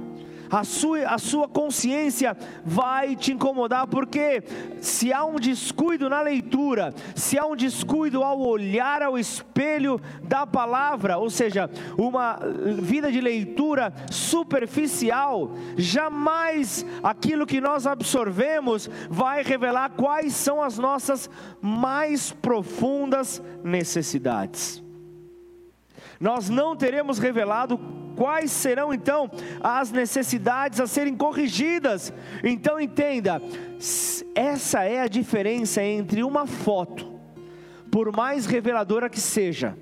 a 0.51 0.65
sua, 0.65 1.07
a 1.07 1.19
sua 1.19 1.49
consciência 1.49 2.37
vai 2.65 3.15
te 3.15 3.33
incomodar, 3.33 3.87
porque 3.87 4.43
se 4.81 5.13
há 5.13 5.25
um 5.25 5.37
descuido 5.37 6.09
na 6.09 6.21
leitura, 6.21 6.93
se 7.15 7.39
há 7.39 7.47
um 7.47 7.55
descuido 7.55 8.25
ao 8.25 8.41
olhar 8.41 9.03
ao 9.03 9.19
espelho 9.19 10.01
da 10.23 10.47
palavra, 10.47 11.19
ou 11.19 11.31
seja, 11.31 11.71
uma 11.97 12.39
vida 12.81 13.13
de 13.13 13.21
leitura 13.21 13.93
superficial, 14.11 15.53
jamais 15.77 16.85
aquilo 17.03 17.47
que 17.47 17.61
nós 17.61 17.87
absorvemos 17.87 18.91
vai 19.09 19.43
revelar 19.43 19.91
quais 19.91 20.35
são 20.35 20.63
as 20.63 20.79
nossas 20.79 21.31
mais 21.61 22.33
profundas 22.33 23.43
necessidades 23.63 24.83
nós 26.21 26.51
não 26.51 26.77
teremos 26.77 27.19
revelado 27.19 27.81
quais 28.15 28.51
serão 28.51 28.93
então 28.93 29.31
as 29.63 29.91
necessidades 29.91 30.79
a 30.79 30.87
serem 30.87 31.17
corrigidas. 31.17 32.13
Então 32.45 32.79
entenda, 32.79 33.41
essa 34.35 34.85
é 34.85 35.01
a 35.01 35.09
diferença 35.09 35.83
entre 35.83 36.23
uma 36.23 36.47
foto, 36.47 37.19
por 37.91 38.15
mais 38.15 38.45
reveladora 38.45 39.09
que 39.09 39.21
seja, 39.21 39.75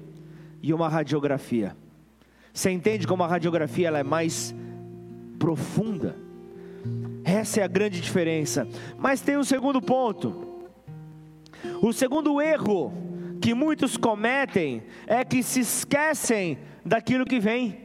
e 0.62 0.72
uma 0.72 0.88
radiografia. 0.88 1.76
Você 2.52 2.70
entende 2.70 3.06
como 3.06 3.24
a 3.24 3.26
radiografia 3.26 3.88
ela 3.88 3.98
é 3.98 4.04
mais 4.04 4.54
profunda? 5.38 6.16
Essa 7.24 7.60
é 7.60 7.64
a 7.64 7.68
grande 7.68 8.00
diferença. 8.00 8.66
Mas 8.96 9.20
tem 9.20 9.36
um 9.36 9.44
segundo 9.44 9.82
ponto. 9.82 10.66
O 11.82 11.92
segundo 11.92 12.40
erro 12.40 13.07
que 13.48 13.54
muitos 13.54 13.96
cometem 13.96 14.82
é 15.06 15.24
que 15.24 15.42
se 15.42 15.60
esquecem 15.60 16.58
daquilo 16.84 17.24
que 17.24 17.40
vem. 17.40 17.78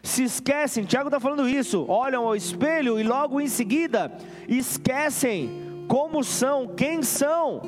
Se 0.00 0.22
esquecem, 0.22 0.84
Tiago 0.84 1.08
está 1.08 1.18
falando 1.18 1.48
isso, 1.48 1.84
olham 1.88 2.24
ao 2.24 2.36
espelho 2.36 3.00
e 3.00 3.02
logo 3.02 3.40
em 3.40 3.48
seguida 3.48 4.16
esquecem 4.46 5.84
como 5.88 6.22
são, 6.22 6.68
quem 6.68 7.02
são. 7.02 7.60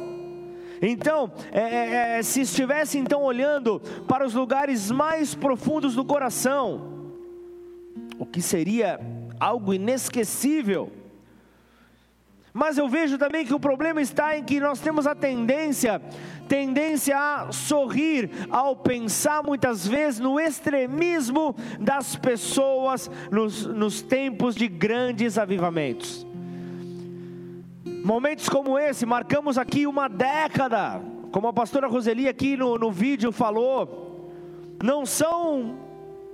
Então, 0.81 1.33
é, 1.51 1.61
é, 1.61 2.19
é 2.19 2.23
se 2.23 2.43
estivessem 2.43 3.01
então 3.01 3.21
olhando 3.21 3.81
para 4.07 4.25
os 4.25 4.33
lugares 4.33 4.89
mais 4.89 5.35
profundos 5.35 5.97
do 5.97 6.05
coração, 6.05 7.11
o 8.17 8.25
que 8.25 8.41
seria 8.41 9.01
algo 9.41 9.75
inesquecível, 9.75 10.93
mas 12.53 12.79
eu 12.79 12.89
vejo 12.89 13.17
também 13.17 13.47
que 13.47 13.55
o 13.55 13.61
problema 13.61 14.03
está 14.03 14.37
em 14.37 14.43
que 14.43 14.59
nós 14.59 14.81
temos 14.81 15.07
a 15.07 15.15
tendência, 15.15 16.03
tendência 16.51 17.17
a 17.17 17.53
sorrir 17.53 18.29
ao 18.51 18.75
pensar 18.75 19.41
muitas 19.41 19.87
vezes 19.87 20.19
no 20.19 20.41
extremismo 20.41 21.55
das 21.79 22.17
pessoas 22.17 23.09
nos, 23.31 23.65
nos 23.67 24.03
tempos 24.03 24.57
de 24.57 24.67
grandes 24.67 25.39
avivamentos. 25.39 26.27
Momentos 28.05 28.49
como 28.49 28.77
esse, 28.77 29.07
marcamos 29.07 29.57
aqui 29.57 29.87
uma 29.87 30.09
década, 30.09 31.01
como 31.31 31.47
a 31.47 31.53
pastora 31.53 31.87
Roseli 31.87 32.27
aqui 32.27 32.57
no, 32.57 32.77
no 32.77 32.91
vídeo 32.91 33.31
falou, 33.31 34.33
não 34.83 35.07
são 35.07 35.79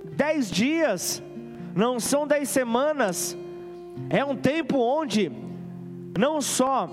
dez 0.03 0.49
dias, 0.49 1.21
não 1.75 1.99
são 1.99 2.25
dez 2.25 2.49
semanas, 2.49 3.37
é 4.09 4.25
um 4.25 4.35
tempo 4.35 4.79
onde 4.79 5.31
não 6.17 6.41
só 6.41 6.89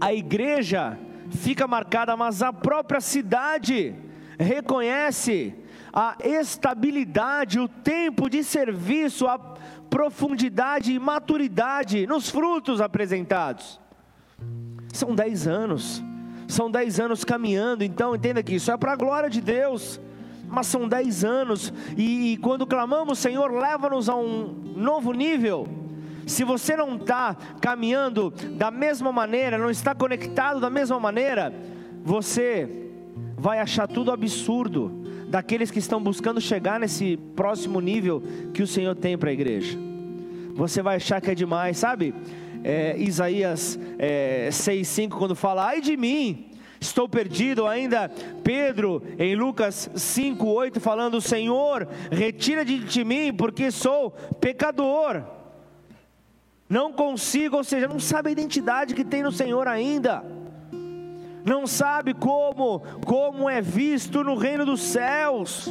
a 0.00 0.12
igreja 0.12 0.98
fica 1.32 1.66
marcada, 1.66 2.16
mas 2.16 2.42
a 2.42 2.52
própria 2.52 3.00
cidade 3.00 3.94
reconhece 4.38 5.54
a 5.92 6.16
estabilidade, 6.22 7.58
o 7.60 7.68
tempo 7.68 8.30
de 8.30 8.42
serviço, 8.42 9.26
a 9.26 9.38
profundidade 9.90 10.92
e 10.92 10.98
maturidade 10.98 12.06
nos 12.06 12.30
frutos 12.30 12.80
apresentados. 12.80 13.80
São 14.92 15.14
dez 15.14 15.46
anos, 15.46 16.02
são 16.48 16.70
dez 16.70 16.98
anos 16.98 17.24
caminhando, 17.24 17.84
então 17.84 18.14
entenda 18.14 18.42
que 18.42 18.54
isso 18.54 18.70
é 18.70 18.76
para 18.76 18.92
a 18.92 18.96
glória 18.96 19.28
de 19.28 19.40
Deus, 19.40 20.00
mas 20.48 20.66
são 20.66 20.88
dez 20.88 21.24
anos, 21.24 21.72
e, 21.96 22.32
e 22.32 22.36
quando 22.38 22.66
clamamos, 22.66 23.18
Senhor, 23.18 23.50
leva-nos 23.52 24.08
a 24.08 24.14
um 24.14 24.74
novo 24.76 25.12
nível 25.12 25.81
se 26.32 26.44
você 26.44 26.74
não 26.74 26.96
está 26.96 27.36
caminhando 27.60 28.30
da 28.30 28.70
mesma 28.70 29.12
maneira, 29.12 29.58
não 29.58 29.70
está 29.70 29.94
conectado 29.94 30.58
da 30.58 30.70
mesma 30.70 30.98
maneira, 30.98 31.52
você 32.02 32.88
vai 33.36 33.58
achar 33.58 33.86
tudo 33.86 34.10
absurdo 34.10 34.90
daqueles 35.28 35.70
que 35.70 35.78
estão 35.78 36.02
buscando 36.02 36.40
chegar 36.40 36.80
nesse 36.80 37.18
próximo 37.36 37.80
nível 37.80 38.22
que 38.54 38.62
o 38.62 38.66
Senhor 38.66 38.94
tem 38.94 39.16
para 39.16 39.30
a 39.30 39.32
igreja. 39.32 39.78
Você 40.54 40.82
vai 40.82 40.96
achar 40.96 41.20
que 41.20 41.30
é 41.30 41.34
demais, 41.34 41.76
sabe? 41.76 42.14
É, 42.64 42.96
Isaías 42.98 43.78
é, 43.98 44.48
6,5, 44.50 45.10
quando 45.10 45.34
fala, 45.34 45.66
ai 45.66 45.80
de 45.80 45.96
mim, 45.96 46.50
estou 46.80 47.08
perdido. 47.08 47.66
Ainda 47.66 48.10
Pedro, 48.42 49.02
em 49.18 49.36
Lucas 49.36 49.90
5,8, 49.94 50.80
falando: 50.80 51.20
Senhor, 51.20 51.88
retira 52.10 52.64
de 52.64 53.04
mim, 53.04 53.34
porque 53.34 53.70
sou 53.70 54.10
pecador. 54.40 55.41
Não 56.72 56.90
consigo, 56.90 57.58
ou 57.58 57.64
seja, 57.64 57.86
não 57.86 58.00
sabe 58.00 58.30
a 58.30 58.32
identidade 58.32 58.94
que 58.94 59.04
tem 59.04 59.22
no 59.22 59.30
Senhor 59.30 59.68
ainda. 59.68 60.24
Não 61.44 61.66
sabe 61.66 62.14
como, 62.14 62.80
como 63.04 63.46
é 63.46 63.60
visto 63.60 64.24
no 64.24 64.36
reino 64.36 64.64
dos 64.64 64.80
céus. 64.80 65.70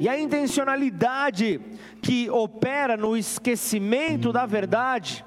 E 0.00 0.08
a 0.08 0.16
intencionalidade 0.16 1.60
que 2.00 2.30
opera 2.30 2.96
no 2.96 3.16
esquecimento 3.16 4.32
da 4.32 4.46
verdade 4.46 5.24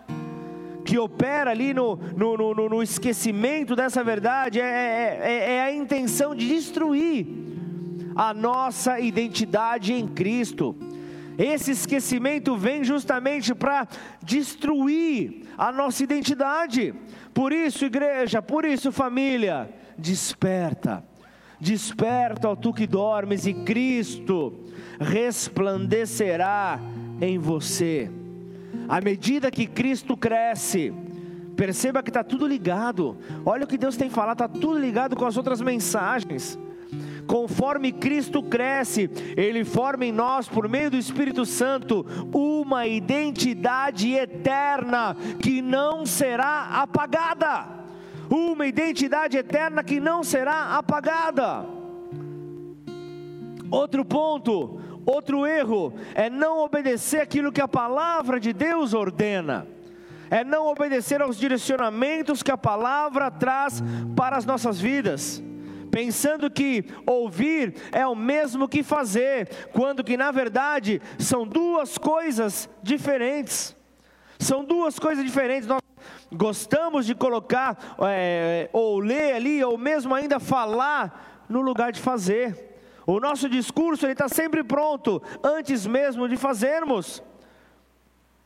que 0.86 0.98
opera 0.98 1.52
ali 1.52 1.74
no, 1.74 1.98
no, 2.16 2.38
no, 2.38 2.70
no 2.70 2.82
esquecimento 2.82 3.76
dessa 3.76 4.02
verdade 4.02 4.62
é, 4.62 4.64
é, 4.64 5.20
é, 5.22 5.54
é 5.56 5.62
a 5.62 5.74
intenção 5.74 6.34
de 6.34 6.48
destruir 6.48 7.28
a 8.16 8.34
nossa 8.34 8.98
identidade 8.98 9.92
em 9.92 10.08
Cristo. 10.08 10.74
Esse 11.42 11.72
esquecimento 11.72 12.56
vem 12.56 12.84
justamente 12.84 13.56
para 13.56 13.88
destruir 14.22 15.48
a 15.58 15.72
nossa 15.72 16.04
identidade. 16.04 16.94
Por 17.34 17.52
isso, 17.52 17.84
igreja, 17.84 18.44
por 18.44 18.64
isso, 18.64 18.92
família, 18.92 19.68
desperta. 19.98 21.04
Desperta, 21.60 22.48
ó 22.48 22.56
tu 22.56 22.72
que 22.72 22.86
dormes, 22.86 23.48
e 23.48 23.56
Cristo 23.56 24.54
resplandecerá 25.00 26.80
em 27.20 27.40
você. 27.40 28.12
À 28.88 29.02
medida 29.02 29.50
que 29.50 29.66
Cristo 29.66 30.16
cresce, 30.16 30.94
perceba 31.56 32.04
que 32.04 32.12
está 32.12 32.24
tudo 32.24 32.46
ligado. 32.46 33.18
Olha 33.44 33.64
o 33.64 33.68
que 33.68 33.80
Deus 33.80 33.98
tem 33.98 34.12
falado, 34.12 34.44
está 34.44 34.48
tudo 34.48 34.78
ligado 34.78 35.16
com 35.16 35.26
as 35.26 35.38
outras 35.38 35.60
mensagens. 35.60 36.60
Conforme 37.28 37.92
Cristo 37.92 38.42
cresce, 38.44 39.10
Ele 39.38 39.64
forma 39.64 40.06
em 40.06 40.12
nós, 40.12 40.48
por 40.48 40.68
meio 40.68 40.92
do 40.92 40.98
Espírito 40.98 41.46
Santo, 41.46 42.06
uma 42.34 42.88
identidade 42.88 44.14
eterna 44.14 45.16
que 45.40 45.62
não 45.62 46.06
será 46.06 46.82
apagada. 46.82 47.82
Uma 48.30 48.66
identidade 48.66 49.38
eterna 49.38 49.84
que 49.84 50.00
não 50.00 50.24
será 50.24 50.78
apagada. 50.78 51.66
Outro 53.70 54.04
ponto, 54.04 54.80
Outro 55.06 55.48
erro 55.48 55.94
é 56.14 56.30
não 56.30 56.60
obedecer 56.60 57.22
aquilo 57.22 57.52
que 57.52 57.60
a 57.60 57.68
palavra 57.68 58.40
de 58.40 58.54
Deus 58.54 58.94
ordena, 58.94 59.66
é 60.30 60.44
não 60.44 60.68
obedecer 60.68 61.22
aos 61.22 61.38
direcionamentos 61.38 62.44
que 62.44 62.52
a 62.52 62.58
palavra 62.58 63.32
traz 63.32 63.82
para 64.16 64.38
as 64.38 64.46
nossas 64.46 64.80
vidas 64.80 65.42
pensando 65.92 66.50
que 66.50 66.86
ouvir 67.06 67.76
é 67.92 68.08
o 68.08 68.16
mesmo 68.16 68.68
que 68.68 68.82
fazer, 68.82 69.50
quando 69.74 70.04
que 70.04 70.16
na 70.16 70.32
verdade 70.32 71.02
são 71.20 71.46
duas 71.46 71.98
coisas 71.98 72.70
diferentes. 72.82 73.76
São 74.40 74.64
duas 74.64 74.98
coisas 74.98 75.24
diferentes. 75.24 75.68
Nós 75.68 75.82
gostamos 76.32 77.06
de 77.06 77.14
colocar, 77.14 77.78
é, 78.08 78.70
ou 78.74 79.00
ler 79.00 79.36
ali, 79.36 79.64
ou 79.64 79.78
mesmo 79.78 80.16
ainda 80.16 80.40
falar, 80.40 81.46
no 81.48 81.62
lugar 81.62 81.92
de 81.92 82.00
fazer. 82.00 82.80
O 83.06 83.20
nosso 83.20 83.50
discurso 83.50 84.08
está 84.08 84.30
sempre 84.30 84.64
pronto, 84.64 85.22
antes 85.44 85.86
mesmo 85.86 86.28
de 86.28 86.38
fazermos. 86.38 87.22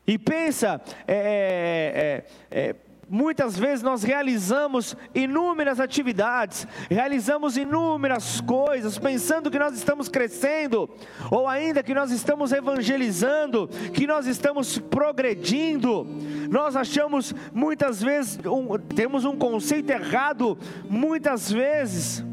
E 0.06 0.18
pensa, 0.18 0.80
é, 1.06 2.24
é, 2.50 2.68
é, 2.68 2.76
muitas 3.08 3.56
vezes 3.56 3.82
nós 3.82 4.02
realizamos 4.02 4.96
inúmeras 5.14 5.78
atividades, 5.78 6.66
realizamos 6.90 7.56
inúmeras 7.56 8.40
coisas, 8.40 8.98
pensando 8.98 9.50
que 9.50 9.58
nós 9.58 9.76
estamos 9.76 10.08
crescendo, 10.08 10.90
ou 11.30 11.46
ainda 11.46 11.82
que 11.82 11.94
nós 11.94 12.10
estamos 12.10 12.52
evangelizando, 12.52 13.68
que 13.94 14.06
nós 14.06 14.26
estamos 14.26 14.78
progredindo. 14.78 16.06
Nós 16.50 16.74
achamos 16.74 17.34
muitas 17.52 18.02
vezes, 18.02 18.38
um, 18.44 18.78
temos 18.78 19.24
um 19.24 19.36
conceito 19.36 19.90
errado, 19.90 20.58
muitas 20.88 21.50
vezes 21.50 22.24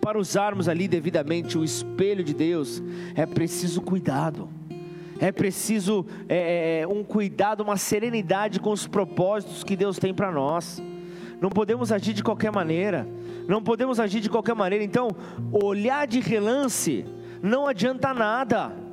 para 0.00 0.20
usarmos 0.20 0.68
ali 0.68 0.86
devidamente 0.86 1.58
o 1.58 1.64
espelho 1.64 2.22
de 2.22 2.32
Deus, 2.32 2.80
é 3.16 3.26
preciso 3.26 3.80
cuidado. 3.80 4.48
É 5.18 5.32
preciso 5.32 6.04
é, 6.28 6.80
é, 6.80 6.86
um 6.86 7.02
cuidado, 7.02 7.62
uma 7.62 7.76
serenidade 7.76 8.60
com 8.60 8.70
os 8.70 8.86
propósitos 8.86 9.64
que 9.64 9.76
Deus 9.76 9.98
tem 9.98 10.12
para 10.12 10.30
nós. 10.30 10.82
Não 11.40 11.50
podemos 11.50 11.92
agir 11.92 12.12
de 12.12 12.22
qualquer 12.22 12.52
maneira. 12.52 13.06
Não 13.48 13.62
podemos 13.62 14.00
agir 14.00 14.20
de 14.20 14.28
qualquer 14.28 14.54
maneira. 14.54 14.84
Então, 14.84 15.08
olhar 15.52 16.06
de 16.06 16.20
relance 16.20 17.04
não 17.42 17.66
adianta 17.66 18.12
nada 18.12 18.86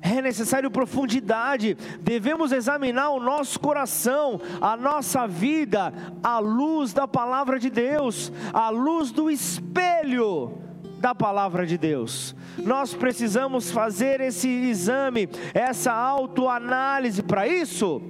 é 0.00 0.22
necessário 0.22 0.70
profundidade, 0.70 1.76
devemos 2.00 2.52
examinar 2.52 3.10
o 3.10 3.18
nosso 3.20 3.58
coração, 3.58 4.40
a 4.60 4.76
nossa 4.76 5.26
vida, 5.26 5.92
à 6.22 6.38
luz 6.38 6.92
da 6.92 7.08
palavra 7.08 7.58
de 7.58 7.68
Deus, 7.68 8.32
à 8.52 8.68
luz 8.70 9.10
do 9.10 9.28
espelho 9.30 10.65
da 10.98 11.14
palavra 11.14 11.66
de 11.66 11.76
Deus. 11.76 12.34
Nós 12.58 12.94
precisamos 12.94 13.70
fazer 13.70 14.20
esse 14.20 14.48
exame, 14.48 15.28
essa 15.52 15.92
autoanálise. 15.92 17.22
Para 17.22 17.46
isso, 17.46 18.00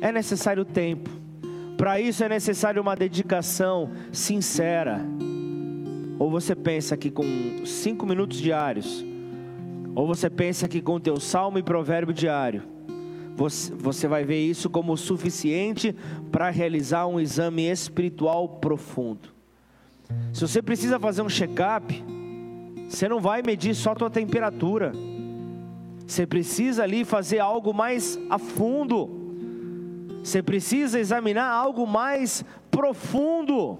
é 0.00 0.12
necessário 0.12 0.64
tempo, 0.64 1.10
para 1.76 2.00
isso 2.00 2.22
é 2.22 2.28
necessário 2.28 2.82
uma 2.82 2.94
dedicação 2.94 3.90
sincera. 4.12 5.00
Ou 6.18 6.30
você 6.30 6.54
pensa 6.54 6.96
que 6.96 7.10
com 7.10 7.24
cinco 7.64 8.06
minutos 8.06 8.38
diários, 8.38 9.04
ou 9.94 10.06
você 10.06 10.30
pensa 10.30 10.68
que 10.68 10.80
com 10.80 11.00
teu 11.00 11.18
salmo 11.18 11.58
e 11.58 11.62
provérbio 11.62 12.14
diário, 12.14 12.62
você, 13.34 13.74
você 13.74 14.06
vai 14.06 14.24
ver 14.24 14.40
isso 14.40 14.70
como 14.70 14.96
suficiente 14.96 15.94
para 16.30 16.50
realizar 16.50 17.06
um 17.06 17.18
exame 17.18 17.68
espiritual 17.68 18.48
profundo. 18.48 19.31
Se 20.32 20.40
você 20.40 20.62
precisa 20.62 20.98
fazer 20.98 21.22
um 21.22 21.28
check-up, 21.28 22.04
você 22.88 23.08
não 23.08 23.20
vai 23.20 23.42
medir 23.42 23.74
só 23.74 23.92
a 23.92 23.94
tua 23.94 24.10
temperatura. 24.10 24.92
Você 26.06 26.26
precisa 26.26 26.82
ali 26.82 27.04
fazer 27.04 27.38
algo 27.38 27.72
mais 27.72 28.18
a 28.28 28.38
fundo. 28.38 29.22
Você 30.22 30.42
precisa 30.42 31.00
examinar 31.00 31.50
algo 31.50 31.86
mais 31.86 32.44
profundo. 32.70 33.78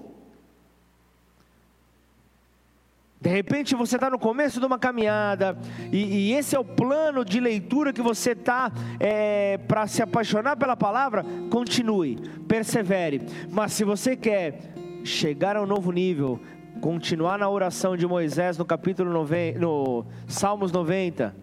De 3.22 3.30
repente 3.30 3.76
você 3.76 3.94
está 3.94 4.10
no 4.10 4.18
começo 4.18 4.58
de 4.58 4.66
uma 4.66 4.80
caminhada, 4.80 5.56
e, 5.92 6.30
e, 6.30 6.32
esse 6.32 6.56
é 6.56 6.58
o 6.58 6.64
plano 6.64 7.24
de 7.24 7.38
leitura 7.38 7.92
que 7.92 8.02
você 8.02 8.32
está 8.32 8.72
é, 8.98 9.58
para 9.58 9.86
se 9.86 10.02
apaixonar 10.02 10.56
pela 10.56 10.76
palavra, 10.76 11.24
continue, 11.48 12.16
persevere. 12.48 13.22
Mas 13.48 13.74
se 13.74 13.84
você 13.84 14.16
quer 14.16 14.72
chegar 15.04 15.56
a 15.56 15.62
um 15.62 15.66
novo 15.66 15.90
nível, 15.92 16.40
continuar 16.80 17.38
na 17.38 17.48
oração 17.48 17.96
de 17.96 18.06
Moisés 18.06 18.56
no 18.58 18.64
capítulo 18.64 19.12
90, 19.12 19.58
no 19.58 20.04
Salmos 20.26 20.72
90, 20.72 21.34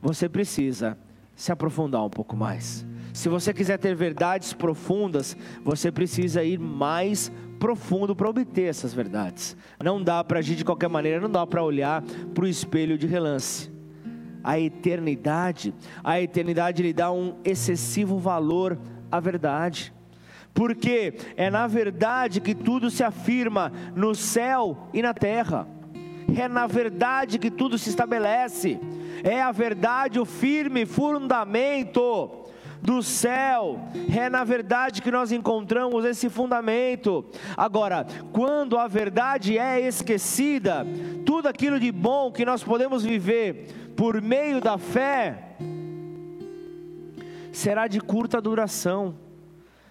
você 0.00 0.28
precisa 0.28 0.96
se 1.34 1.52
aprofundar 1.52 2.04
um 2.04 2.10
pouco 2.10 2.36
mais. 2.36 2.86
Se 3.12 3.28
você 3.28 3.52
quiser 3.52 3.78
ter 3.78 3.94
verdades 3.94 4.52
profundas, 4.52 5.36
você 5.64 5.90
precisa 5.90 6.42
ir 6.42 6.58
mais 6.58 7.32
profundo 7.58 8.14
para 8.14 8.28
obter 8.28 8.68
essas 8.68 8.94
verdades. 8.94 9.56
Não 9.82 10.02
dá 10.02 10.22
para 10.22 10.38
agir 10.38 10.54
de 10.54 10.64
qualquer 10.64 10.88
maneira, 10.88 11.20
não 11.20 11.30
dá 11.30 11.46
para 11.46 11.62
olhar 11.62 12.02
para 12.34 12.44
o 12.44 12.48
espelho 12.48 12.96
de 12.96 13.06
relance. 13.06 13.70
A 14.42 14.58
eternidade, 14.58 15.74
a 16.02 16.20
eternidade 16.20 16.82
lhe 16.82 16.92
dá 16.92 17.10
um 17.10 17.36
excessivo 17.44 18.18
valor 18.18 18.78
à 19.10 19.18
verdade. 19.18 19.92
Porque 20.58 21.14
é 21.36 21.48
na 21.48 21.68
verdade 21.68 22.40
que 22.40 22.52
tudo 22.52 22.90
se 22.90 23.04
afirma 23.04 23.72
no 23.94 24.12
céu 24.12 24.88
e 24.92 25.00
na 25.00 25.14
terra. 25.14 25.68
É 26.36 26.48
na 26.48 26.66
verdade 26.66 27.38
que 27.38 27.48
tudo 27.48 27.78
se 27.78 27.90
estabelece. 27.90 28.76
É 29.22 29.40
a 29.40 29.52
verdade 29.52 30.18
o 30.18 30.24
firme 30.24 30.84
fundamento 30.84 32.44
do 32.82 33.04
céu. 33.04 33.78
É 34.12 34.28
na 34.28 34.42
verdade 34.42 35.00
que 35.00 35.12
nós 35.12 35.30
encontramos 35.30 36.04
esse 36.04 36.28
fundamento. 36.28 37.24
Agora, 37.56 38.04
quando 38.32 38.76
a 38.76 38.88
verdade 38.88 39.56
é 39.56 39.80
esquecida, 39.80 40.84
tudo 41.24 41.46
aquilo 41.46 41.78
de 41.78 41.92
bom 41.92 42.32
que 42.32 42.44
nós 42.44 42.64
podemos 42.64 43.04
viver 43.04 43.92
por 43.96 44.20
meio 44.20 44.60
da 44.60 44.76
fé 44.76 45.54
será 47.52 47.86
de 47.86 48.00
curta 48.00 48.40
duração, 48.40 49.27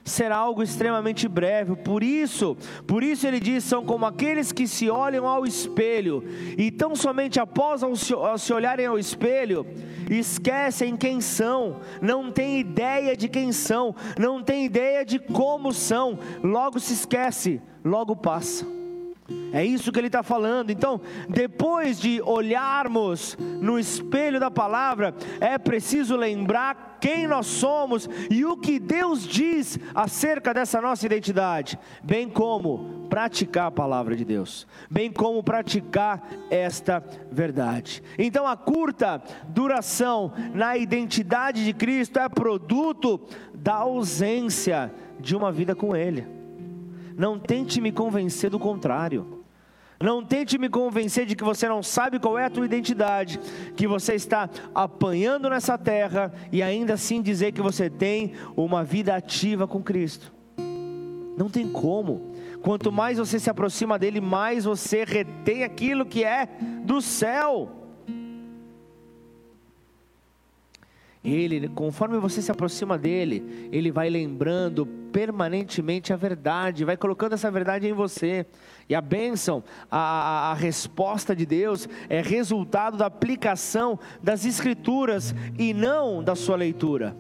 será 0.10 0.38
algo 0.38 0.64
extremamente 0.64 1.28
breve. 1.28 1.76
Por 1.76 2.04
isso, 2.04 2.58
por 2.86 3.04
isso 3.04 3.28
ele 3.28 3.40
diz: 3.40 3.64
são 3.64 3.86
como 3.86 4.06
aqueles 4.06 4.52
que 4.52 4.68
se 4.68 4.90
olham 4.90 5.28
ao 5.28 5.46
espelho 5.46 6.24
e 6.58 6.72
tão 6.72 6.96
somente 6.96 7.40
após 7.40 7.82
se 8.40 8.54
olharem 8.54 8.86
ao 8.86 8.98
espelho, 8.98 9.66
esquecem 10.10 10.96
quem 10.96 11.22
são, 11.22 11.82
não 12.02 12.32
têm 12.32 12.60
ideia 12.60 13.16
de 13.16 13.28
quem 13.28 13.52
são, 13.52 13.96
não 14.18 14.42
têm 14.42 14.66
ideia 14.66 15.06
de 15.06 15.20
como 15.20 15.74
são, 15.74 16.20
logo 16.44 16.80
se 16.80 16.94
esquece, 16.94 17.62
logo 17.84 18.16
passa. 18.16 18.77
É 19.52 19.64
isso 19.66 19.92
que 19.92 20.00
ele 20.00 20.08
está 20.08 20.24
falando. 20.24 20.70
Então, 20.70 21.02
depois 21.28 22.00
de 22.00 22.22
olharmos 22.22 23.38
no 23.40 23.80
espelho 23.80 24.40
da 24.40 24.52
palavra, 24.52 25.14
é 25.40 25.58
preciso 25.58 26.16
lembrar 26.16 26.98
quem 27.00 27.28
nós 27.28 27.46
somos 27.46 28.10
e 28.30 28.44
o 28.46 28.58
que 28.58 28.80
Deus 28.80 29.28
diz 29.28 29.80
acerca 29.94 30.54
dessa 30.54 30.82
nossa 30.82 31.06
identidade, 31.06 31.78
bem 32.04 32.28
como 32.30 33.08
praticar 33.10 33.68
a 33.68 33.72
palavra 33.72 34.16
de 34.16 34.26
Deus, 34.26 34.68
bem 34.90 35.12
como 35.12 35.44
praticar 35.44 36.28
esta 36.50 37.04
verdade. 37.32 38.04
Então, 38.18 38.48
a 38.48 38.58
curta 38.58 39.22
duração 39.48 40.34
na 40.54 40.78
identidade 40.78 41.64
de 41.64 41.74
Cristo 41.74 42.20
é 42.20 42.28
produto 42.30 43.22
da 43.54 43.76
ausência 43.76 44.94
de 45.20 45.36
uma 45.36 45.52
vida 45.52 45.76
com 45.76 45.96
Ele. 45.96 46.37
Não 47.18 47.40
tente 47.40 47.82
me 47.82 47.92
convencer 47.92 48.52
do 48.52 48.60
contrário. 48.60 49.44
Não 50.00 50.24
tente 50.24 50.56
me 50.60 50.70
convencer 50.70 51.26
de 51.26 51.36
que 51.36 51.44
você 51.44 51.68
não 51.68 51.82
sabe 51.82 52.20
qual 52.20 52.38
é 52.38 52.46
a 52.46 52.50
tua 52.52 52.66
identidade, 52.66 53.40
que 53.76 53.88
você 53.88 54.14
está 54.14 54.48
apanhando 54.76 55.50
nessa 55.50 55.76
terra 55.76 56.32
e 56.52 56.62
ainda 56.62 56.94
assim 56.94 57.20
dizer 57.20 57.52
que 57.54 57.62
você 57.62 57.90
tem 57.90 58.34
uma 58.56 58.84
vida 58.84 59.16
ativa 59.16 59.68
com 59.68 59.82
Cristo. 59.82 60.32
Não 61.36 61.50
tem 61.50 61.68
como. 61.68 62.34
Quanto 62.62 62.92
mais 62.92 63.18
você 63.18 63.40
se 63.40 63.50
aproxima 63.50 63.98
dele, 63.98 64.22
mais 64.22 64.66
você 64.66 65.04
retém 65.04 65.64
aquilo 65.64 66.06
que 66.06 66.24
é 66.24 66.48
do 66.84 67.02
céu. 67.02 67.77
Ele, 71.30 71.68
conforme 71.68 72.18
você 72.20 72.42
se 72.42 72.50
aproxima 72.50 72.98
dele, 72.98 73.70
ele 73.70 73.92
vai 73.92 74.10
lembrando 74.10 74.86
permanentemente 74.86 76.14
a 76.14 76.16
verdade, 76.16 76.86
vai 76.86 76.96
colocando 76.96 77.34
essa 77.34 77.52
verdade 77.52 77.86
em 77.86 77.92
você. 77.92 78.46
E 78.88 78.96
a 78.96 79.02
bênção, 79.02 79.62
a, 79.92 80.52
a, 80.52 80.54
resposta 80.54 81.36
de 81.36 81.46
Deus 81.46 81.90
é 82.08 82.22
resultado 82.22 82.96
da 82.96 83.08
aplicação 83.08 84.00
das 84.24 84.46
Escrituras 84.46 85.36
e 85.60 85.74
não 85.74 86.24
da 86.24 86.34
sua 86.34 86.56
leitura. 86.56 87.14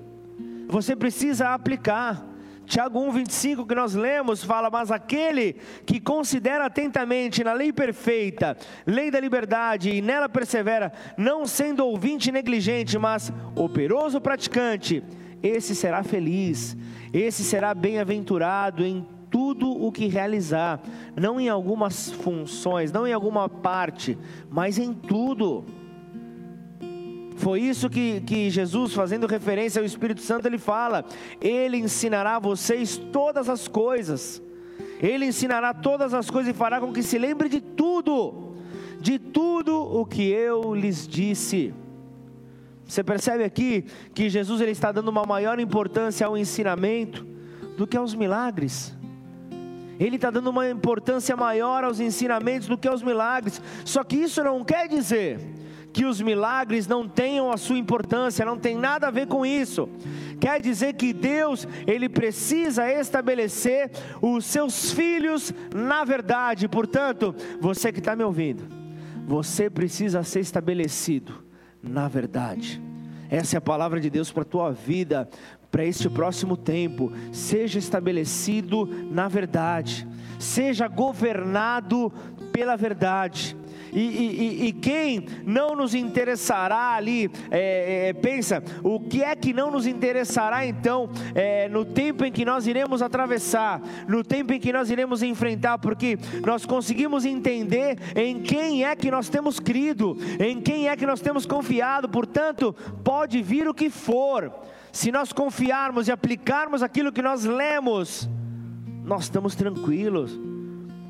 Você 0.69 0.95
precisa 0.95 1.49
aplicar. 1.49 2.25
Tiago 2.67 2.99
1,25 2.99 3.65
que 3.65 3.73
nós 3.73 3.93
lemos 3.95 4.43
fala: 4.43 4.69
Mas 4.69 4.91
aquele 4.91 5.53
que 5.85 6.01
considera 6.01 6.65
atentamente 6.65 7.41
na 7.41 7.53
lei 7.53 7.71
perfeita, 7.71 8.57
lei 8.85 9.09
da 9.09 9.19
liberdade, 9.19 9.89
e 9.89 10.01
nela 10.01 10.27
persevera, 10.27 10.91
não 11.17 11.47
sendo 11.47 11.85
ouvinte 11.85 12.29
negligente, 12.29 12.97
mas 12.97 13.31
operoso 13.55 14.19
praticante, 14.19 15.01
esse 15.41 15.73
será 15.73 16.03
feliz, 16.03 16.75
esse 17.13 17.41
será 17.41 17.73
bem-aventurado 17.73 18.85
em 18.85 19.07
tudo 19.29 19.69
o 19.69 19.89
que 19.89 20.07
realizar, 20.07 20.81
não 21.15 21.39
em 21.39 21.47
algumas 21.47 22.11
funções, 22.11 22.91
não 22.91 23.07
em 23.07 23.13
alguma 23.13 23.47
parte, 23.47 24.17
mas 24.49 24.77
em 24.77 24.93
tudo. 24.93 25.65
Foi 27.37 27.61
isso 27.61 27.87
que, 27.87 28.19
que 28.21 28.49
Jesus, 28.49 28.93
fazendo 28.93 29.27
referência 29.27 29.79
ao 29.79 29.85
Espírito 29.85 30.21
Santo, 30.21 30.47
ele 30.47 30.57
fala: 30.57 31.05
Ele 31.39 31.77
ensinará 31.77 32.37
a 32.37 32.39
vocês 32.39 32.97
todas 32.97 33.47
as 33.47 33.67
coisas, 33.67 34.41
Ele 34.99 35.25
ensinará 35.25 35.71
todas 35.71 36.15
as 36.15 36.31
coisas 36.31 36.53
e 36.53 36.57
fará 36.57 36.79
com 36.79 36.91
que 36.91 37.03
se 37.03 37.17
lembre 37.19 37.47
de 37.47 37.61
tudo, 37.61 38.55
de 38.99 39.19
tudo 39.19 39.77
o 39.79 40.03
que 40.03 40.23
eu 40.23 40.73
lhes 40.73 41.07
disse. 41.07 41.73
Você 42.83 43.03
percebe 43.03 43.43
aqui 43.43 43.85
que 44.15 44.29
Jesus 44.29 44.59
ele 44.59 44.71
está 44.71 44.91
dando 44.91 45.09
uma 45.09 45.23
maior 45.23 45.59
importância 45.59 46.25
ao 46.25 46.37
ensinamento 46.37 47.23
do 47.77 47.85
que 47.85 47.97
aos 47.97 48.15
milagres. 48.15 48.95
Ele 49.99 50.15
está 50.15 50.31
dando 50.31 50.49
uma 50.49 50.69
importância 50.69 51.35
maior 51.35 51.83
aos 51.83 51.99
ensinamentos 51.99 52.67
do 52.67 52.77
que 52.77 52.87
aos 52.87 53.03
milagres. 53.03 53.61
Só 53.85 54.03
que 54.03 54.15
isso 54.15 54.43
não 54.43 54.63
quer 54.63 54.87
dizer 54.87 55.39
que 55.97 56.05
os 56.05 56.21
milagres 56.21 56.85
não 56.85 57.09
tenham 57.09 57.51
a 57.51 57.57
sua 57.57 57.75
importância, 57.75 58.45
não 58.45 58.55
tem 58.55 58.77
nada 58.77 59.07
a 59.07 59.11
ver 59.11 59.25
com 59.25 59.43
isso. 59.43 59.89
Quer 60.39 60.61
dizer 60.61 60.93
que 60.93 61.11
Deus, 61.11 61.67
ele 61.87 62.07
precisa 62.07 62.87
estabelecer 62.87 63.89
os 64.21 64.45
seus 64.45 64.91
filhos 64.91 65.51
na 65.73 66.03
verdade. 66.03 66.67
Portanto, 66.67 67.33
você 67.59 67.91
que 67.91 67.97
está 67.97 68.15
me 68.15 68.23
ouvindo, 68.23 68.63
você 69.25 69.71
precisa 69.71 70.21
ser 70.21 70.41
estabelecido 70.41 71.43
na 71.81 72.07
verdade. 72.07 72.79
Essa 73.27 73.55
é 73.55 73.57
a 73.57 73.61
palavra 73.61 73.99
de 73.99 74.11
Deus 74.11 74.31
para 74.31 74.43
a 74.43 74.45
tua 74.45 74.71
vida, 74.71 75.27
para 75.71 75.83
este 75.83 76.07
próximo 76.07 76.55
tempo. 76.55 77.11
Seja 77.31 77.79
estabelecido 77.79 78.85
na 79.09 79.27
verdade, 79.27 80.07
seja 80.37 80.87
governado 80.87 82.13
pela 82.51 82.75
verdade. 82.75 83.57
E, 83.91 83.99
e, 83.99 84.67
e, 84.67 84.73
quem 84.73 85.25
não 85.45 85.75
nos 85.75 85.93
interessará 85.95 86.93
ali, 86.93 87.29
é, 87.49 88.09
é, 88.09 88.13
pensa, 88.13 88.63
o 88.83 88.99
que 88.99 89.23
é 89.23 89.35
que 89.35 89.53
não 89.53 89.71
nos 89.71 89.87
interessará 89.87 90.65
então 90.65 91.09
é, 91.33 91.67
no 91.69 91.85
tempo 91.85 92.25
em 92.25 92.31
que 92.31 92.45
nós 92.45 92.67
iremos 92.67 93.01
atravessar, 93.01 93.81
no 94.07 94.23
tempo 94.23 94.53
em 94.53 94.59
que 94.59 94.73
nós 94.73 94.89
iremos 94.89 95.23
enfrentar, 95.23 95.77
porque 95.77 96.17
nós 96.45 96.65
conseguimos 96.65 97.25
entender 97.25 97.97
em 98.15 98.39
quem 98.41 98.85
é 98.85 98.95
que 98.95 99.09
nós 99.09 99.29
temos 99.29 99.59
crido, 99.59 100.17
em 100.39 100.61
quem 100.61 100.89
é 100.89 100.95
que 100.95 101.05
nós 101.05 101.21
temos 101.21 101.45
confiado, 101.45 102.09
portanto, 102.09 102.75
pode 103.03 103.41
vir 103.41 103.67
o 103.67 103.73
que 103.73 103.89
for, 103.89 104.51
se 104.91 105.11
nós 105.11 105.31
confiarmos 105.31 106.07
e 106.07 106.11
aplicarmos 106.11 106.81
aquilo 106.81 107.11
que 107.11 107.21
nós 107.21 107.45
lemos, 107.45 108.29
nós 109.03 109.23
estamos 109.23 109.55
tranquilos 109.55 110.37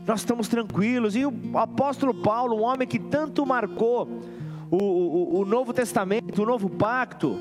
nós 0.07 0.21
estamos 0.21 0.47
tranquilos. 0.47 1.15
E 1.15 1.25
o 1.25 1.33
apóstolo 1.55 2.13
Paulo, 2.13 2.55
um 2.55 2.63
homem 2.63 2.87
que 2.87 2.97
tanto 2.97 3.45
marcou 3.45 4.21
o, 4.71 4.77
o, 4.77 5.39
o 5.41 5.45
Novo 5.45 5.73
Testamento, 5.73 6.41
o 6.41 6.45
Novo 6.45 6.69
Pacto, 6.69 7.37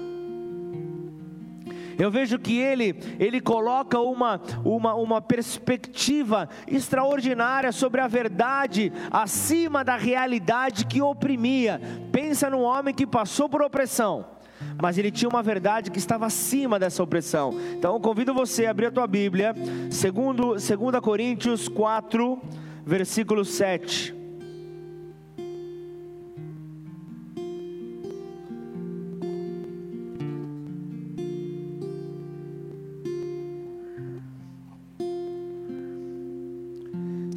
eu 1.99 2.11
vejo 2.11 2.39
que 2.39 2.59
ele, 2.59 2.95
ele 3.19 3.41
coloca 3.41 3.99
uma, 3.99 4.39
uma, 4.63 4.95
uma 4.95 5.23
perspectiva 5.23 6.47
extraordinária 6.67 7.73
sobre 7.73 8.03
a 8.03 8.09
verdade 8.09 8.93
acima 9.11 9.83
da 9.83 9.97
realidade 9.97 10.85
que 10.85 11.01
oprimia. 11.01 11.81
Pensa 12.13 12.51
num 12.51 12.63
homem 12.63 12.93
que 12.93 13.07
passou 13.07 13.49
por 13.49 13.63
opressão 13.63 14.36
mas 14.81 14.99
ele 14.99 15.11
tinha 15.11 15.29
uma 15.29 15.43
verdade 15.43 15.91
que 15.91 15.99
estava 15.99 16.27
acima 16.27 16.79
dessa 16.79 17.03
opressão. 17.03 17.55
Então 17.77 17.95
eu 17.95 18.01
convido 18.01 18.35
você 18.35 18.67
a 18.67 18.71
abrir 18.71 18.87
a 18.87 18.91
tua 18.91 19.07
Bíblia, 19.07 19.55
segundo, 19.91 20.55
2 20.55 20.69
Coríntios 21.03 21.69
4, 21.69 22.39
versículo 22.85 23.45
7. 23.45 24.15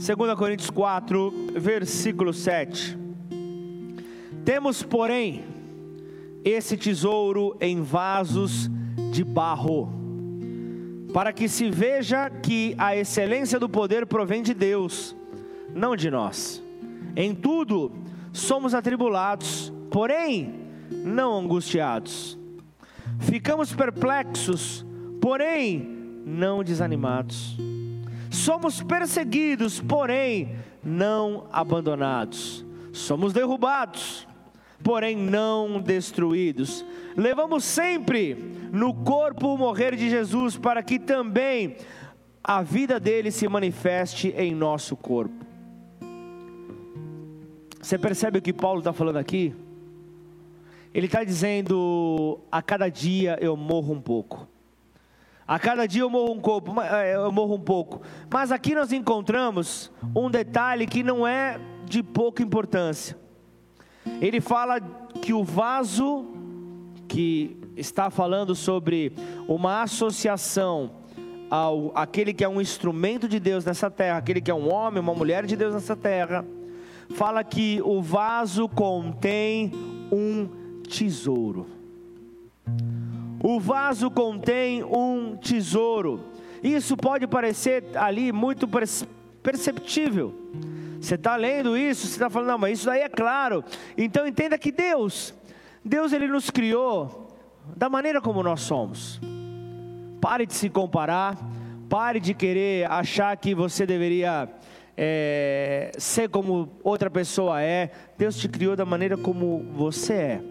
Segunda 0.10 0.36
Coríntios 0.36 0.71
4, 0.71 1.32
versículo 1.56 2.34
7. 2.34 2.97
Temos, 4.43 4.82
porém, 4.82 5.43
esse 6.43 6.78
tesouro 6.78 7.56
em 7.60 7.82
vasos 7.82 8.69
de 9.12 9.23
barro, 9.23 9.89
para 11.13 11.34
que 11.34 11.47
se 11.49 11.69
veja 11.69 12.30
que 12.30 12.75
a 12.78 12.95
excelência 12.95 13.60
do 13.60 13.67
poder 13.67 14.06
provém 14.06 14.41
de 14.41 14.54
Deus, 14.54 15.15
não 15.73 15.95
de 15.95 16.10
nós. 16.10 16.63
Em 17.15 17.34
tudo 17.34 17.91
somos 18.32 18.73
atribulados, 18.73 19.73
porém 19.89 20.54
não 20.91 21.39
angustiados. 21.39 22.38
Ficamos 23.19 23.73
perplexos, 23.73 24.86
porém 25.19 26.21
não 26.25 26.63
desanimados. 26.63 27.58
Somos 28.30 28.82
perseguidos, 28.82 29.82
porém 29.82 30.56
não 30.84 31.45
abandonados. 31.52 32.65
Somos 32.93 33.34
derrubados, 33.34 34.28
porém 34.84 35.15
não 35.15 35.80
destruídos. 35.80 36.86
Levamos 37.15 37.63
sempre 37.63 38.36
no 38.72 38.94
corpo 38.94 39.54
o 39.54 39.58
morrer 39.58 39.96
de 39.96 40.10
Jesus, 40.10 40.58
para 40.58 40.82
que 40.82 41.00
também 41.00 41.76
a 42.44 42.62
vida 42.62 43.00
dele 43.00 43.32
se 43.32 43.48
manifeste 43.48 44.30
em 44.38 44.54
nosso 44.54 44.96
corpo. 44.96 45.46
Você 47.82 47.98
percebe 47.98 48.39
o 48.39 48.42
que 48.42 48.54
Paulo 48.54 48.80
está 48.80 48.92
falando 48.92 49.18
aqui? 49.18 49.56
Ele 50.94 51.06
está 51.06 51.24
dizendo: 51.24 52.39
a 52.52 52.62
cada 52.62 52.89
dia 52.89 53.38
eu 53.42 53.56
morro 53.56 53.94
um 53.94 54.02
pouco, 54.02 54.48
A 55.48 55.58
cada 55.58 55.88
dia 55.88 56.02
eu 56.02 56.10
morro 56.10 56.34
um 56.34 56.39
pouco, 56.39 56.82
é, 56.82 57.15
eu 57.15 57.32
morro 57.32 57.56
um 57.56 57.60
pouco. 57.60 58.02
Mas 58.30 58.52
aqui 58.52 58.76
nós 58.76 58.92
encontramos 58.92 59.92
um 60.15 60.30
detalhe 60.30 60.86
que 60.86 61.02
não 61.02 61.26
é 61.26 61.60
de 61.86 62.04
pouca 62.04 62.44
importância. 62.44 63.18
Ele 64.22 64.41
fala 64.41 64.80
que 65.22 65.34
o 65.34 65.43
vaso 65.43 66.26
que 67.08 67.58
está 67.76 68.10
falando 68.10 68.54
sobre 68.56 69.13
uma 69.48 69.84
associação 69.84 70.91
ao 71.50 71.91
aquele 71.95 72.34
que 72.34 72.43
é 72.43 72.50
um 72.50 72.62
instrumento 72.62 73.28
de 73.28 73.39
Deus 73.39 73.65
nessa 73.65 73.89
terra, 73.89 74.17
aquele 74.17 74.41
que 74.41 74.52
é 74.52 74.54
um 74.54 74.72
homem, 74.72 75.02
uma 75.02 75.15
mulher 75.15 75.45
de 75.45 75.56
Deus 75.56 75.74
nessa 75.74 75.95
terra, 75.95 76.45
fala 77.10 77.43
que 77.43 77.82
o 77.84 78.02
vaso 78.02 78.69
contém 78.69 79.72
um 80.12 80.48
tesouro. 80.88 81.65
O 83.41 83.60
vaso 83.60 84.12
contém 84.12 84.84
um 84.84 85.36
tesouro. 85.38 86.19
Isso 86.62 86.98
pode 86.98 87.26
parecer 87.26 87.84
ali 87.95 88.32
muito 88.32 88.67
perceptível. 89.41 90.36
Você 90.99 91.15
está 91.15 91.35
lendo 91.35 91.77
isso, 91.77 92.07
você 92.07 92.13
está 92.13 92.29
falando, 92.29 92.49
não, 92.49 92.57
mas 92.57 92.79
isso 92.79 92.89
aí 92.89 93.01
é 93.01 93.09
claro. 93.09 93.63
Então 93.97 94.27
entenda 94.27 94.57
que 94.57 94.71
Deus, 94.71 95.33
Deus 95.83 96.12
ele 96.12 96.27
nos 96.27 96.49
criou 96.49 97.27
da 97.75 97.89
maneira 97.89 98.21
como 98.21 98.43
nós 98.43 98.62
somos. 98.62 99.19
Pare 100.19 100.45
de 100.45 100.53
se 100.53 100.69
comparar, 100.69 101.38
pare 101.88 102.19
de 102.19 102.33
querer 102.33 102.89
achar 102.91 103.35
que 103.38 103.55
você 103.55 103.85
deveria 103.85 104.49
é, 104.97 105.91
ser 105.97 106.27
como 106.27 106.69
outra 106.83 107.09
pessoa 107.09 107.62
é. 107.62 107.89
Deus 108.17 108.35
te 108.35 108.49
criou 108.49 108.75
da 108.75 108.85
maneira 108.85 109.15
como 109.15 109.65
você 109.73 110.13
é, 110.13 110.41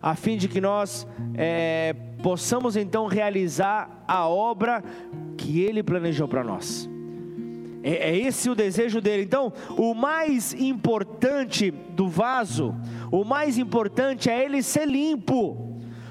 a 0.00 0.14
fim 0.14 0.36
de 0.36 0.46
que 0.46 0.60
nós 0.60 1.06
é, 1.34 1.94
possamos 2.22 2.76
então 2.76 3.06
realizar 3.06 4.04
a 4.06 4.28
obra 4.28 4.84
que 5.36 5.60
Ele 5.60 5.82
planejou 5.82 6.28
para 6.28 6.44
nós. 6.44 6.88
É, 7.88 8.10
é 8.10 8.16
esse 8.18 8.50
o 8.50 8.54
desejo 8.54 9.00
dele. 9.00 9.22
Então, 9.22 9.50
o 9.70 9.94
mais 9.94 10.52
importante 10.52 11.70
do 11.70 12.06
vaso, 12.06 12.74
o 13.10 13.24
mais 13.24 13.56
importante 13.56 14.28
é 14.28 14.44
ele 14.44 14.62
ser 14.62 14.86
limpo. 14.86 15.64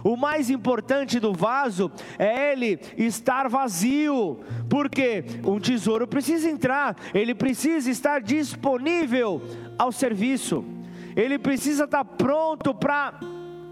O 0.03 0.15
mais 0.15 0.49
importante 0.49 1.19
do 1.19 1.33
vaso 1.33 1.91
é 2.17 2.53
ele 2.53 2.79
estar 2.97 3.47
vazio, 3.49 4.39
porque 4.69 5.23
um 5.45 5.59
tesouro 5.59 6.07
precisa 6.07 6.49
entrar, 6.49 6.95
ele 7.13 7.35
precisa 7.35 7.91
estar 7.91 8.21
disponível 8.21 9.41
ao 9.77 9.91
serviço, 9.91 10.63
ele 11.15 11.37
precisa 11.37 11.83
estar 11.83 12.05
pronto 12.05 12.73
para 12.73 13.19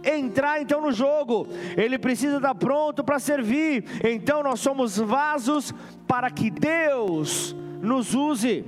entrar 0.04 0.62
então 0.62 0.82
no 0.82 0.91
jogo, 0.91 1.48
ele 1.78 1.98
precisa 1.98 2.36
estar 2.36 2.56
pronto 2.56 3.02
para 3.02 3.18
servir. 3.18 3.86
Então 4.04 4.44
nós 4.44 4.60
somos 4.60 4.98
vasos 4.98 5.74
para 6.06 6.30
que 6.30 6.50
Deus 6.50 7.56
nos 7.82 8.14
use. 8.14 8.64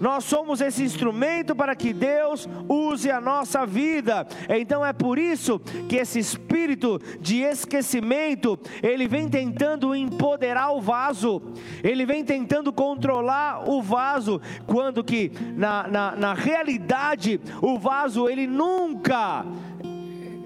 Nós 0.00 0.24
somos 0.24 0.60
esse 0.60 0.82
instrumento 0.82 1.54
para 1.54 1.74
que 1.74 1.92
Deus 1.92 2.48
use 2.68 3.10
a 3.10 3.20
nossa 3.20 3.64
vida. 3.64 4.26
Então 4.48 4.84
é 4.84 4.92
por 4.92 5.18
isso 5.18 5.58
que 5.88 5.96
esse 5.96 6.18
espírito 6.18 7.00
de 7.20 7.42
esquecimento, 7.42 8.58
ele 8.82 9.08
vem 9.08 9.28
tentando 9.28 9.94
empoderar 9.94 10.72
o 10.72 10.80
vaso, 10.80 11.42
ele 11.82 12.04
vem 12.04 12.24
tentando 12.24 12.72
controlar 12.72 13.68
o 13.68 13.80
vaso, 13.82 14.40
quando 14.66 15.02
que 15.02 15.32
na, 15.56 15.88
na, 15.88 16.16
na 16.16 16.34
realidade 16.34 17.40
o 17.62 17.78
vaso 17.78 18.28
ele 18.28 18.46
nunca 18.46 19.44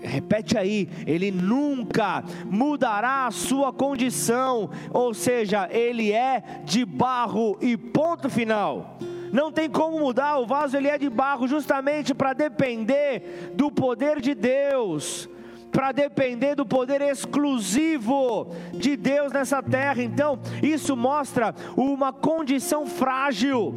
repete 0.03 0.57
aí, 0.57 0.89
ele 1.07 1.31
nunca 1.31 2.25
mudará 2.47 3.27
a 3.27 3.31
sua 3.31 3.73
condição, 3.73 4.71
ou 4.93 5.15
seja, 5.15 5.69
ele 5.71 6.13
é 6.13 6.43
de 6.65 6.85
barro 6.85 7.57
e 7.61 7.77
ponto 7.77 8.29
final. 8.29 8.99
Não 9.33 9.53
tem 9.53 9.71
como 9.71 10.01
mudar, 10.01 10.39
o 10.39 10.47
vaso 10.47 10.77
ele 10.77 10.89
é 10.89 10.99
de 10.99 11.09
barro 11.09 11.47
justamente 11.47 12.13
para 12.13 12.33
depender 12.33 13.53
do 13.55 13.71
poder 13.71 14.21
de 14.21 14.35
Deus, 14.35 15.29
para 15.71 15.93
depender 15.93 16.55
do 16.55 16.67
poder 16.67 17.01
exclusivo 17.01 18.55
de 18.73 18.97
Deus 18.97 19.33
nessa 19.33 19.63
terra. 19.63 20.03
Então, 20.03 20.39
isso 20.63 20.97
mostra 20.97 21.55
uma 21.77 22.13
condição 22.13 22.87
frágil. 22.87 23.75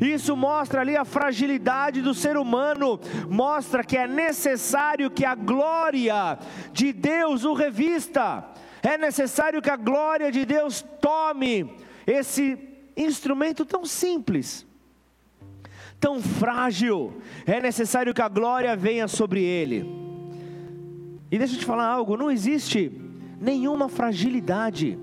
Isso 0.00 0.36
mostra 0.36 0.80
ali 0.80 0.96
a 0.96 1.04
fragilidade 1.04 2.02
do 2.02 2.12
ser 2.12 2.36
humano, 2.36 3.00
mostra 3.28 3.82
que 3.82 3.96
é 3.96 4.06
necessário 4.06 5.10
que 5.10 5.24
a 5.24 5.34
glória 5.34 6.38
de 6.72 6.92
Deus 6.92 7.44
o 7.44 7.54
revista. 7.54 8.44
É 8.82 8.98
necessário 8.98 9.62
que 9.62 9.70
a 9.70 9.76
glória 9.76 10.30
de 10.30 10.44
Deus 10.44 10.84
tome 11.00 11.74
esse 12.06 12.58
instrumento 12.96 13.64
tão 13.64 13.84
simples 13.84 14.66
tão 15.98 16.20
frágil, 16.20 17.20
é 17.46 17.58
necessário 17.58 18.12
que 18.12 18.20
a 18.20 18.28
glória 18.28 18.76
venha 18.76 19.08
sobre 19.08 19.42
ele. 19.42 20.05
E 21.30 21.38
deixa 21.38 21.54
eu 21.54 21.58
te 21.58 21.64
falar 21.64 21.86
algo: 21.86 22.16
não 22.16 22.30
existe 22.30 22.92
nenhuma 23.40 23.88
fragilidade, 23.88 24.98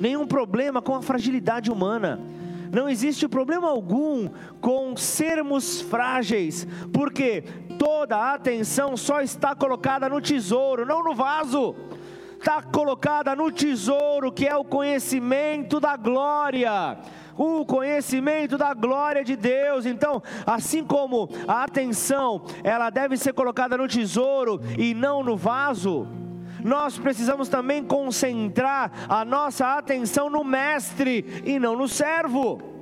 nenhum 0.00 0.26
problema 0.26 0.82
com 0.82 0.94
a 0.94 1.02
fragilidade 1.02 1.70
humana. 1.70 2.20
Não 2.72 2.88
existe 2.88 3.28
problema 3.28 3.68
algum 3.68 4.28
com 4.60 4.96
sermos 4.96 5.80
frágeis, 5.80 6.66
porque 6.92 7.42
toda 7.78 8.16
a 8.16 8.34
atenção 8.34 8.96
só 8.96 9.20
está 9.20 9.54
colocada 9.54 10.08
no 10.08 10.20
tesouro, 10.20 10.84
não 10.84 11.02
no 11.04 11.14
vaso 11.14 11.74
está 12.36 12.60
colocada 12.60 13.34
no 13.34 13.50
tesouro 13.50 14.30
que 14.30 14.46
é 14.46 14.54
o 14.54 14.64
conhecimento 14.64 15.80
da 15.80 15.96
glória 15.96 16.98
o 17.36 17.64
conhecimento 17.64 18.56
da 18.56 18.74
glória 18.74 19.24
de 19.24 19.36
Deus. 19.36 19.86
Então, 19.86 20.22
assim 20.46 20.84
como 20.84 21.28
a 21.46 21.64
atenção, 21.64 22.42
ela 22.62 22.90
deve 22.90 23.16
ser 23.16 23.32
colocada 23.32 23.76
no 23.76 23.88
tesouro 23.88 24.60
e 24.78 24.94
não 24.94 25.22
no 25.22 25.36
vaso, 25.36 26.06
nós 26.62 26.98
precisamos 26.98 27.48
também 27.48 27.84
concentrar 27.84 28.90
a 29.08 29.24
nossa 29.24 29.76
atenção 29.76 30.30
no 30.30 30.42
mestre 30.42 31.42
e 31.44 31.58
não 31.58 31.76
no 31.76 31.86
servo 31.86 32.73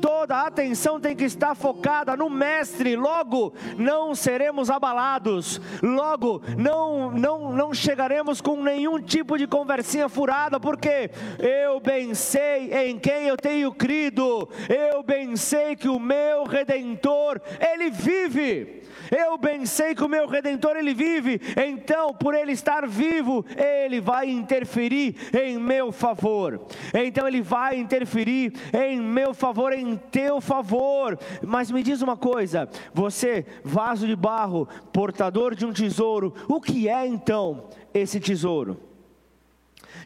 toda 0.00 0.36
a 0.36 0.46
atenção 0.46 1.00
tem 1.00 1.14
que 1.14 1.24
estar 1.24 1.54
focada 1.54 2.16
no 2.16 2.30
Mestre, 2.30 2.96
logo 2.96 3.52
não 3.76 4.14
seremos 4.14 4.70
abalados, 4.70 5.60
logo 5.82 6.42
não, 6.56 7.10
não, 7.10 7.52
não 7.52 7.74
chegaremos 7.74 8.40
com 8.40 8.62
nenhum 8.62 9.00
tipo 9.00 9.36
de 9.36 9.46
conversinha 9.46 10.08
furada, 10.08 10.58
porque 10.60 11.10
eu 11.38 11.80
bem 11.80 12.14
sei 12.14 12.72
em 12.72 12.98
quem 12.98 13.28
eu 13.28 13.36
tenho 13.36 13.72
crido, 13.72 14.48
eu 14.68 15.02
bem 15.02 15.36
sei 15.36 15.76
que 15.76 15.88
o 15.88 15.98
meu 15.98 16.44
Redentor, 16.44 17.40
Ele 17.60 17.90
vive. 17.90 18.82
Eu 19.10 19.36
bem 19.38 19.66
sei 19.66 19.94
que 19.94 20.04
o 20.04 20.08
meu 20.08 20.26
redentor 20.26 20.76
ele 20.76 20.94
vive, 20.94 21.40
então 21.56 22.12
por 22.14 22.34
ele 22.34 22.52
estar 22.52 22.86
vivo, 22.86 23.44
ele 23.56 24.00
vai 24.00 24.28
interferir 24.28 25.16
em 25.32 25.58
meu 25.58 25.92
favor. 25.92 26.60
Então 26.94 27.26
ele 27.26 27.42
vai 27.42 27.78
interferir 27.78 28.52
em 28.72 29.00
meu 29.00 29.34
favor, 29.34 29.72
em 29.72 29.96
teu 29.96 30.40
favor. 30.40 31.18
Mas 31.42 31.70
me 31.70 31.82
diz 31.82 32.02
uma 32.02 32.16
coisa, 32.16 32.68
você, 32.92 33.46
vaso 33.64 34.06
de 34.06 34.16
barro, 34.16 34.68
portador 34.92 35.54
de 35.54 35.66
um 35.66 35.72
tesouro, 35.72 36.34
o 36.48 36.60
que 36.60 36.88
é 36.88 37.06
então 37.06 37.68
esse 37.92 38.20
tesouro? 38.20 38.80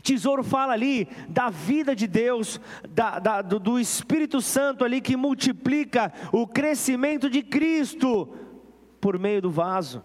Tesouro 0.02 0.42
fala 0.42 0.72
ali 0.72 1.08
da 1.28 1.50
vida 1.50 1.94
de 1.94 2.06
Deus, 2.06 2.60
da, 2.88 3.18
da, 3.18 3.42
do, 3.42 3.58
do 3.58 3.78
Espírito 3.78 4.40
Santo 4.40 4.84
ali 4.84 5.00
que 5.00 5.16
multiplica 5.16 6.12
o 6.32 6.46
crescimento 6.46 7.28
de 7.28 7.42
Cristo 7.42 8.28
por 9.00 9.18
meio 9.18 9.42
do 9.42 9.50
vaso. 9.50 10.04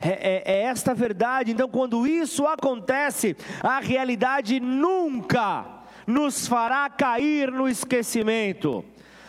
É, 0.00 0.08
é, 0.08 0.42
é, 0.46 0.62
esta 0.62 0.94
verdade, 0.94 1.52
então, 1.52 1.68
quando 1.68 2.06
isso 2.06 2.46
acontece, 2.46 3.36
a 3.62 3.80
realidade 3.80 4.58
nunca 4.58 5.66
nos 6.06 6.46
fará 6.46 6.88
cair 6.88 7.52
no 7.52 7.68
esquecimento. 7.68 8.82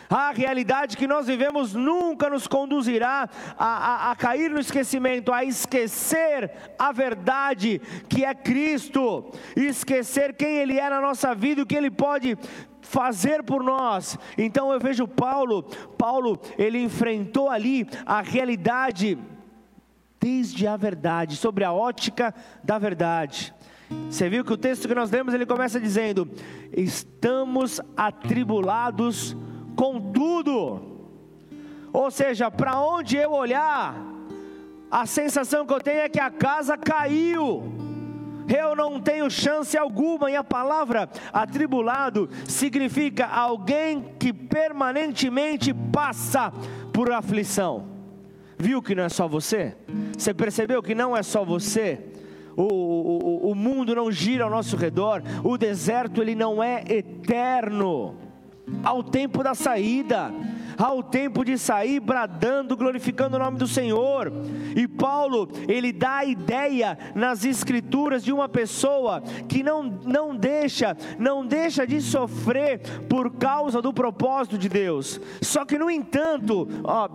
A 0.08 0.30
realidade 0.30 0.96
que 0.96 1.06
nós 1.06 1.26
vivemos 1.26 1.72
nunca 1.74 2.28
nos 2.28 2.46
conduzirá 2.46 3.28
a, 3.58 3.66
a, 3.66 4.10
a 4.10 4.16
cair 4.16 4.50
no 4.50 4.60
esquecimento, 4.60 5.32
a 5.32 5.42
esquecer 5.42 6.50
a 6.78 6.92
verdade 6.92 7.80
que 8.10 8.22
é 8.22 8.34
Cristo, 8.34 9.32
esquecer 9.56 10.34
quem 10.34 10.58
Ele 10.58 10.78
é 10.78 10.90
na 10.90 11.00
nossa 11.00 11.34
vida, 11.34 11.62
o 11.62 11.66
que 11.66 11.74
Ele 11.76 11.90
pode 11.90 12.36
fazer 12.92 13.42
por 13.42 13.64
nós. 13.64 14.18
Então 14.36 14.70
eu 14.70 14.78
vejo 14.78 15.08
Paulo, 15.08 15.62
Paulo, 15.96 16.38
ele 16.58 16.78
enfrentou 16.78 17.48
ali 17.48 17.88
a 18.04 18.20
realidade 18.20 19.18
desde 20.20 20.66
a 20.66 20.76
verdade, 20.76 21.36
sobre 21.36 21.64
a 21.64 21.72
ótica 21.72 22.34
da 22.62 22.78
verdade. 22.78 23.52
Você 24.10 24.28
viu 24.28 24.44
que 24.44 24.52
o 24.52 24.58
texto 24.58 24.86
que 24.86 24.94
nós 24.94 25.10
lemos, 25.10 25.32
ele 25.32 25.46
começa 25.46 25.80
dizendo: 25.80 26.28
"Estamos 26.70 27.80
atribulados 27.96 29.34
com 29.74 30.12
tudo". 30.12 31.08
Ou 31.92 32.10
seja, 32.10 32.50
para 32.50 32.78
onde 32.78 33.16
eu 33.16 33.32
olhar, 33.32 33.96
a 34.90 35.06
sensação 35.06 35.66
que 35.66 35.72
eu 35.72 35.80
tenho 35.80 36.00
é 36.00 36.08
que 36.10 36.20
a 36.20 36.30
casa 36.30 36.76
caiu 36.76 37.91
eu 38.56 38.76
não 38.76 39.00
tenho 39.00 39.30
chance 39.30 39.76
alguma. 39.76 40.30
E 40.30 40.36
a 40.36 40.44
palavra 40.44 41.08
atribulado 41.32 42.28
significa 42.46 43.26
alguém 43.26 44.14
que 44.18 44.32
permanentemente 44.32 45.72
passa 45.72 46.52
por 46.92 47.10
aflição. 47.10 47.88
Viu 48.58 48.80
que 48.80 48.94
não 48.94 49.04
é 49.04 49.08
só 49.08 49.26
você? 49.26 49.76
Você 50.16 50.32
percebeu 50.32 50.82
que 50.82 50.94
não 50.94 51.16
é 51.16 51.22
só 51.22 51.44
você? 51.44 51.98
O, 52.56 52.62
o, 52.62 53.50
o 53.50 53.54
mundo 53.54 53.94
não 53.94 54.12
gira 54.12 54.44
ao 54.44 54.50
nosso 54.50 54.76
redor, 54.76 55.22
o 55.42 55.56
deserto 55.56 56.20
ele 56.20 56.34
não 56.34 56.62
é 56.62 56.84
eterno. 56.86 58.16
Ao 58.84 59.02
tempo 59.02 59.42
da 59.42 59.54
saída, 59.54 60.32
ao 60.82 61.00
tempo 61.00 61.44
de 61.44 61.56
sair 61.56 62.00
bradando, 62.00 62.76
glorificando 62.76 63.36
o 63.36 63.38
nome 63.38 63.56
do 63.56 63.68
Senhor. 63.68 64.32
E 64.74 64.88
Paulo, 64.88 65.48
ele 65.68 65.92
dá 65.92 66.18
a 66.18 66.24
ideia 66.24 66.98
nas 67.14 67.44
escrituras 67.44 68.24
de 68.24 68.32
uma 68.32 68.48
pessoa 68.48 69.22
que 69.48 69.62
não, 69.62 69.84
não 69.84 70.34
deixa, 70.34 70.96
não 71.20 71.46
deixa 71.46 71.86
de 71.86 72.00
sofrer 72.00 72.80
por 73.08 73.30
causa 73.36 73.80
do 73.80 73.92
propósito 73.92 74.58
de 74.58 74.68
Deus. 74.68 75.20
Só 75.40 75.64
que 75.64 75.78
no 75.78 75.88
entanto, 75.88 76.68
ó, 76.82 77.08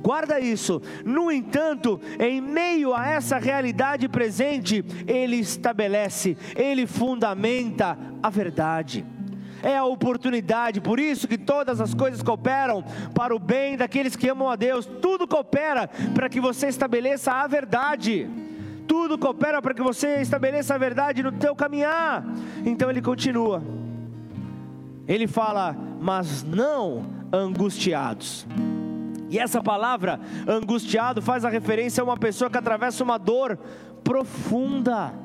guarda 0.00 0.38
isso. 0.38 0.80
No 1.04 1.32
entanto, 1.32 2.00
em 2.20 2.40
meio 2.40 2.94
a 2.94 3.08
essa 3.08 3.38
realidade 3.38 4.08
presente, 4.08 4.84
ele 5.06 5.36
estabelece, 5.36 6.36
ele 6.54 6.86
fundamenta 6.86 7.98
a 8.22 8.30
verdade 8.30 9.04
é 9.64 9.78
a 9.78 9.84
oportunidade. 9.84 10.80
Por 10.80 11.00
isso 11.00 11.26
que 11.26 11.38
todas 11.38 11.80
as 11.80 11.94
coisas 11.94 12.22
cooperam 12.22 12.84
para 13.14 13.34
o 13.34 13.38
bem 13.38 13.78
daqueles 13.78 14.14
que 14.14 14.28
amam 14.28 14.50
a 14.50 14.56
Deus. 14.56 14.84
Tudo 14.84 15.26
coopera 15.26 15.88
para 16.14 16.28
que 16.28 16.38
você 16.38 16.68
estabeleça 16.68 17.32
a 17.32 17.46
verdade. 17.46 18.28
Tudo 18.86 19.16
coopera 19.16 19.62
para 19.62 19.72
que 19.72 19.82
você 19.82 20.20
estabeleça 20.20 20.74
a 20.74 20.78
verdade 20.78 21.22
no 21.22 21.32
teu 21.32 21.56
caminhar. 21.56 22.22
Então 22.64 22.90
ele 22.90 23.00
continua. 23.00 23.62
Ele 25.08 25.26
fala: 25.26 25.74
"Mas 25.98 26.42
não 26.42 27.06
angustiados". 27.32 28.46
E 29.30 29.38
essa 29.38 29.62
palavra 29.62 30.20
angustiado 30.46 31.22
faz 31.22 31.42
a 31.42 31.48
referência 31.48 32.02
a 32.02 32.04
uma 32.04 32.18
pessoa 32.18 32.50
que 32.50 32.58
atravessa 32.58 33.02
uma 33.02 33.18
dor 33.18 33.58
profunda 34.04 35.23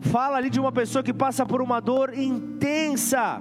fala 0.00 0.36
ali 0.36 0.50
de 0.50 0.60
uma 0.60 0.72
pessoa 0.72 1.02
que 1.02 1.12
passa 1.12 1.44
por 1.44 1.60
uma 1.62 1.80
dor 1.80 2.16
intensa. 2.16 3.40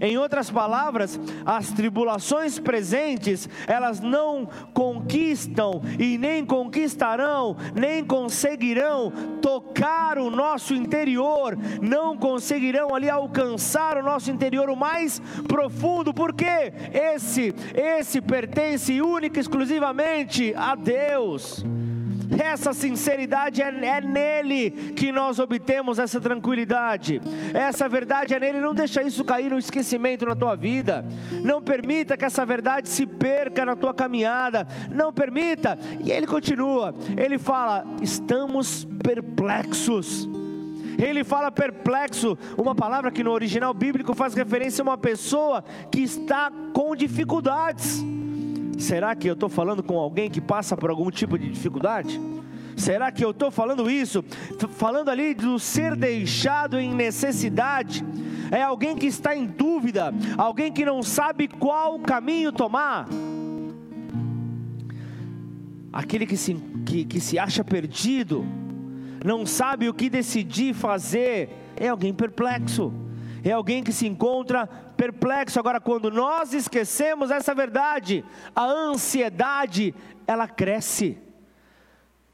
Em 0.00 0.16
outras 0.16 0.50
palavras, 0.50 1.18
as 1.44 1.72
tribulações 1.72 2.58
presentes, 2.58 3.48
elas 3.66 4.00
não 4.00 4.48
conquistam 4.72 5.82
e 5.98 6.16
nem 6.16 6.44
conquistarão, 6.44 7.56
nem 7.74 8.04
conseguirão 8.04 9.12
tocar 9.42 10.18
o 10.18 10.30
nosso 10.30 10.72
interior, 10.72 11.58
não 11.82 12.16
conseguirão 12.16 12.94
ali 12.94 13.10
alcançar 13.10 13.96
o 13.96 14.02
nosso 14.02 14.30
interior 14.30 14.70
o 14.70 14.76
mais 14.76 15.20
profundo, 15.48 16.14
porque 16.14 16.72
esse 16.92 17.54
esse 17.74 18.20
pertence 18.20 19.00
única 19.02 19.38
e 19.38 19.42
exclusivamente 19.42 20.54
a 20.56 20.74
Deus. 20.74 21.64
Essa 22.36 22.72
sinceridade 22.72 23.62
é, 23.62 23.68
é 23.68 24.00
nele 24.00 24.70
que 24.70 25.10
nós 25.12 25.38
obtemos 25.38 25.98
essa 25.98 26.20
tranquilidade. 26.20 27.20
Essa 27.54 27.88
verdade 27.88 28.34
é 28.34 28.40
nele. 28.40 28.60
Não 28.60 28.74
deixa 28.74 29.02
isso 29.02 29.24
cair 29.24 29.50
no 29.50 29.58
esquecimento 29.58 30.26
na 30.26 30.34
tua 30.34 30.54
vida. 30.54 31.04
Não 31.42 31.62
permita 31.62 32.16
que 32.16 32.24
essa 32.24 32.44
verdade 32.44 32.88
se 32.88 33.06
perca 33.06 33.64
na 33.64 33.76
tua 33.76 33.94
caminhada. 33.94 34.66
Não 34.90 35.12
permita. 35.12 35.78
E 36.04 36.10
ele 36.10 36.26
continua. 36.26 36.94
Ele 37.16 37.38
fala: 37.38 37.84
estamos 38.02 38.86
perplexos. 39.02 40.28
Ele 40.98 41.22
fala 41.22 41.52
perplexo, 41.52 42.36
uma 42.56 42.74
palavra 42.74 43.12
que 43.12 43.22
no 43.22 43.30
original 43.30 43.72
bíblico 43.72 44.14
faz 44.14 44.34
referência 44.34 44.82
a 44.82 44.84
uma 44.84 44.98
pessoa 44.98 45.64
que 45.92 46.00
está 46.00 46.50
com 46.72 46.96
dificuldades. 46.96 48.02
Será 48.78 49.14
que 49.16 49.28
eu 49.28 49.34
estou 49.34 49.48
falando 49.48 49.82
com 49.82 49.98
alguém 49.98 50.30
que 50.30 50.40
passa 50.40 50.76
por 50.76 50.88
algum 50.88 51.10
tipo 51.10 51.36
de 51.36 51.50
dificuldade? 51.50 52.20
Será 52.76 53.10
que 53.10 53.24
eu 53.24 53.32
estou 53.32 53.50
falando 53.50 53.90
isso? 53.90 54.24
Falando 54.76 55.08
ali 55.08 55.34
do 55.34 55.58
ser 55.58 55.96
deixado 55.96 56.78
em 56.78 56.94
necessidade. 56.94 58.04
É 58.52 58.62
alguém 58.62 58.96
que 58.96 59.06
está 59.06 59.36
em 59.36 59.46
dúvida, 59.46 60.14
alguém 60.36 60.72
que 60.72 60.84
não 60.84 61.02
sabe 61.02 61.48
qual 61.48 61.98
caminho 61.98 62.52
tomar. 62.52 63.08
Aquele 65.92 66.24
que 66.24 66.36
se, 66.36 66.54
que, 66.86 67.04
que 67.04 67.20
se 67.20 67.36
acha 67.36 67.64
perdido, 67.64 68.46
não 69.24 69.44
sabe 69.44 69.88
o 69.88 69.92
que 69.92 70.08
decidir 70.08 70.72
fazer, 70.72 71.50
é 71.76 71.88
alguém 71.88 72.14
perplexo 72.14 72.92
é 73.44 73.52
alguém 73.52 73.82
que 73.82 73.92
se 73.92 74.06
encontra 74.06 74.66
perplexo. 74.96 75.58
Agora, 75.58 75.80
quando 75.80 76.10
nós 76.10 76.52
esquecemos 76.52 77.30
essa 77.30 77.54
verdade, 77.54 78.24
a 78.54 78.64
ansiedade, 78.64 79.94
ela 80.26 80.48
cresce. 80.48 81.18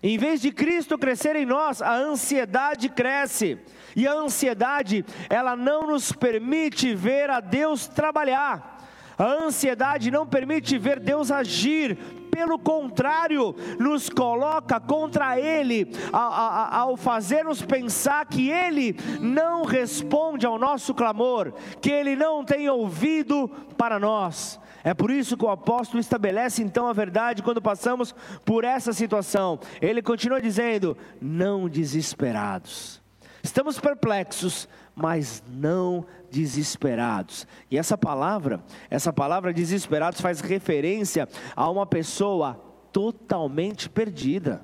Em 0.03 0.19
vez 0.19 0.41
de 0.41 0.53
Cristo 0.53 0.99
crescer 0.99 1.35
em 1.35 1.47
nós, 1.47 1.81
a 1.81 1.95
ansiedade 1.95 2.89
cresce. 2.89 3.59
E 3.97 4.07
a 4.07 4.13
ansiedade, 4.13 5.05
ela 5.31 5.57
não 5.57 5.87
nos 5.87 6.13
permite 6.13 6.95
ver 6.95 7.31
a 7.31 7.41
Deus 7.41 7.87
trabalhar. 7.87 8.75
A 9.17 9.25
ansiedade 9.25 10.11
não 10.11 10.27
permite 10.27 10.77
ver 10.77 10.99
Deus 10.99 11.31
agir, 11.31 11.97
pelo 12.35 12.59
contrário, 12.59 13.55
nos 13.79 14.09
coloca 14.09 14.81
contra 14.81 15.39
Ele, 15.39 15.87
ao 16.13 16.97
fazer-nos 16.97 17.63
pensar 17.63 18.27
que 18.27 18.51
Ele 18.51 18.97
não 19.21 19.65
responde 19.65 20.45
ao 20.45 20.59
nosso 20.59 20.93
clamor, 20.93 21.53
que 21.81 21.93
Ele 21.93 22.17
não 22.17 22.45
tem 22.45 22.69
ouvido 22.69 23.49
para 23.79 24.01
nós. 24.01 24.59
É 24.83 24.93
por 24.93 25.13
isso 25.13 25.37
que 25.37 25.45
o 25.45 25.49
apóstolo 25.49 26.01
estabelece 26.01 26.61
então 26.61 26.89
a 26.89 26.93
verdade 26.93 27.41
quando 27.41 27.63
passamos 27.63 28.13
por 28.45 28.65
essa 28.65 28.93
situação. 28.93 29.61
Ele 29.81 30.03
continua 30.03 30.41
dizendo: 30.41 30.97
não 31.23 31.69
desesperados. 31.69 33.01
Estamos 33.45 33.79
perplexos, 33.79 34.69
mas 34.95 35.43
não 35.49 36.05
desesperados. 36.31 37.47
E 37.71 37.77
essa 37.77 37.99
palavra, 37.99 38.63
essa 38.89 39.13
palavra 39.13 39.53
desesperados 39.53 40.21
faz 40.21 40.41
referência 40.41 41.29
a 41.57 41.69
uma 41.71 41.87
pessoa 41.87 42.55
totalmente 42.93 43.89
perdida. 43.89 44.63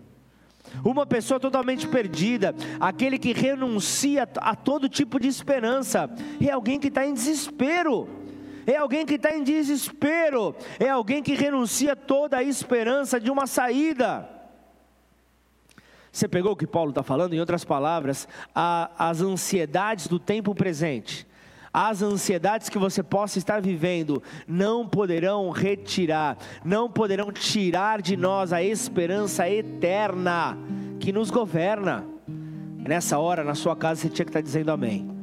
Uma 0.85 1.05
pessoa 1.05 1.40
totalmente 1.40 1.88
perdida, 1.88 2.55
aquele 2.79 3.19
que 3.19 3.33
renuncia 3.33 4.29
a 4.37 4.55
todo 4.55 4.88
tipo 4.88 5.19
de 5.19 5.27
esperança, 5.27 6.09
é 6.40 6.51
alguém 6.51 6.79
que 6.79 6.87
está 6.87 7.05
em 7.05 7.12
desespero, 7.12 8.09
é 8.66 8.77
alguém 8.77 9.05
que 9.05 9.14
está 9.14 9.35
em 9.37 9.43
desespero, 9.43 10.55
é 10.79 10.88
alguém 10.88 11.25
que 11.25 11.35
renuncia 11.35 11.97
toda 11.97 12.37
a 12.37 12.43
esperança 12.43 13.19
de 13.19 13.33
uma 13.33 13.49
saída. 13.49 14.39
Você 16.12 16.27
pegou 16.27 16.53
o 16.53 16.57
que 16.57 16.66
Paulo 16.66 16.90
está 16.90 17.03
falando? 17.03 17.35
Em 17.35 17.40
outras 17.40 17.64
palavras, 17.64 18.27
a, 18.55 18.90
as 18.99 19.20
ansiedades 19.20 20.09
do 20.09 20.18
tempo 20.18 20.55
presente, 20.55 21.27
as 21.73 22.03
ansiedades 22.03 22.68
que 22.68 22.79
você 22.79 23.03
possa 23.03 23.38
estar 23.38 23.61
vivendo, 23.62 24.20
não 24.46 24.87
poderão 24.87 25.51
retirar, 25.51 26.37
não 26.64 26.90
poderão 26.90 27.31
tirar 27.31 28.03
de 28.03 28.16
nós 28.16 28.53
a 28.53 28.62
esperança 28.62 29.49
eterna 29.49 30.59
que 30.99 31.12
nos 31.12 31.31
governa. 31.31 32.05
Nessa 32.77 33.18
hora, 33.18 33.44
na 33.44 33.55
sua 33.55 33.77
casa, 33.77 34.01
você 34.01 34.09
tinha 34.09 34.25
que 34.25 34.31
estar 34.31 34.40
dizendo 34.40 34.70
amém. 34.70 35.19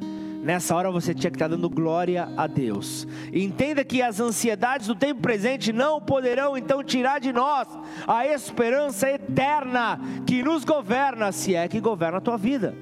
Nessa 0.47 0.73
hora 0.73 0.89
você 0.89 1.13
tinha 1.13 1.29
que 1.29 1.35
estar 1.35 1.49
dando 1.49 1.69
glória 1.69 2.29
a 2.37 2.47
Deus. 2.47 3.05
Entenda 3.33 3.83
que 3.83 4.01
as 4.01 4.21
ansiedades 4.21 4.87
do 4.87 4.95
tempo 4.95 5.19
presente 5.19 5.73
não 5.73 5.99
poderão 5.99 6.57
então 6.57 6.81
tirar 6.81 7.19
de 7.19 7.33
nós 7.33 7.67
a 8.07 8.25
esperança 8.25 9.09
eterna 9.09 9.99
que 10.25 10.41
nos 10.41 10.63
governa, 10.63 11.33
se 11.33 11.53
é 11.53 11.67
que 11.67 11.81
governa 11.81 12.19
a 12.19 12.21
tua 12.21 12.37
vida. 12.37 12.73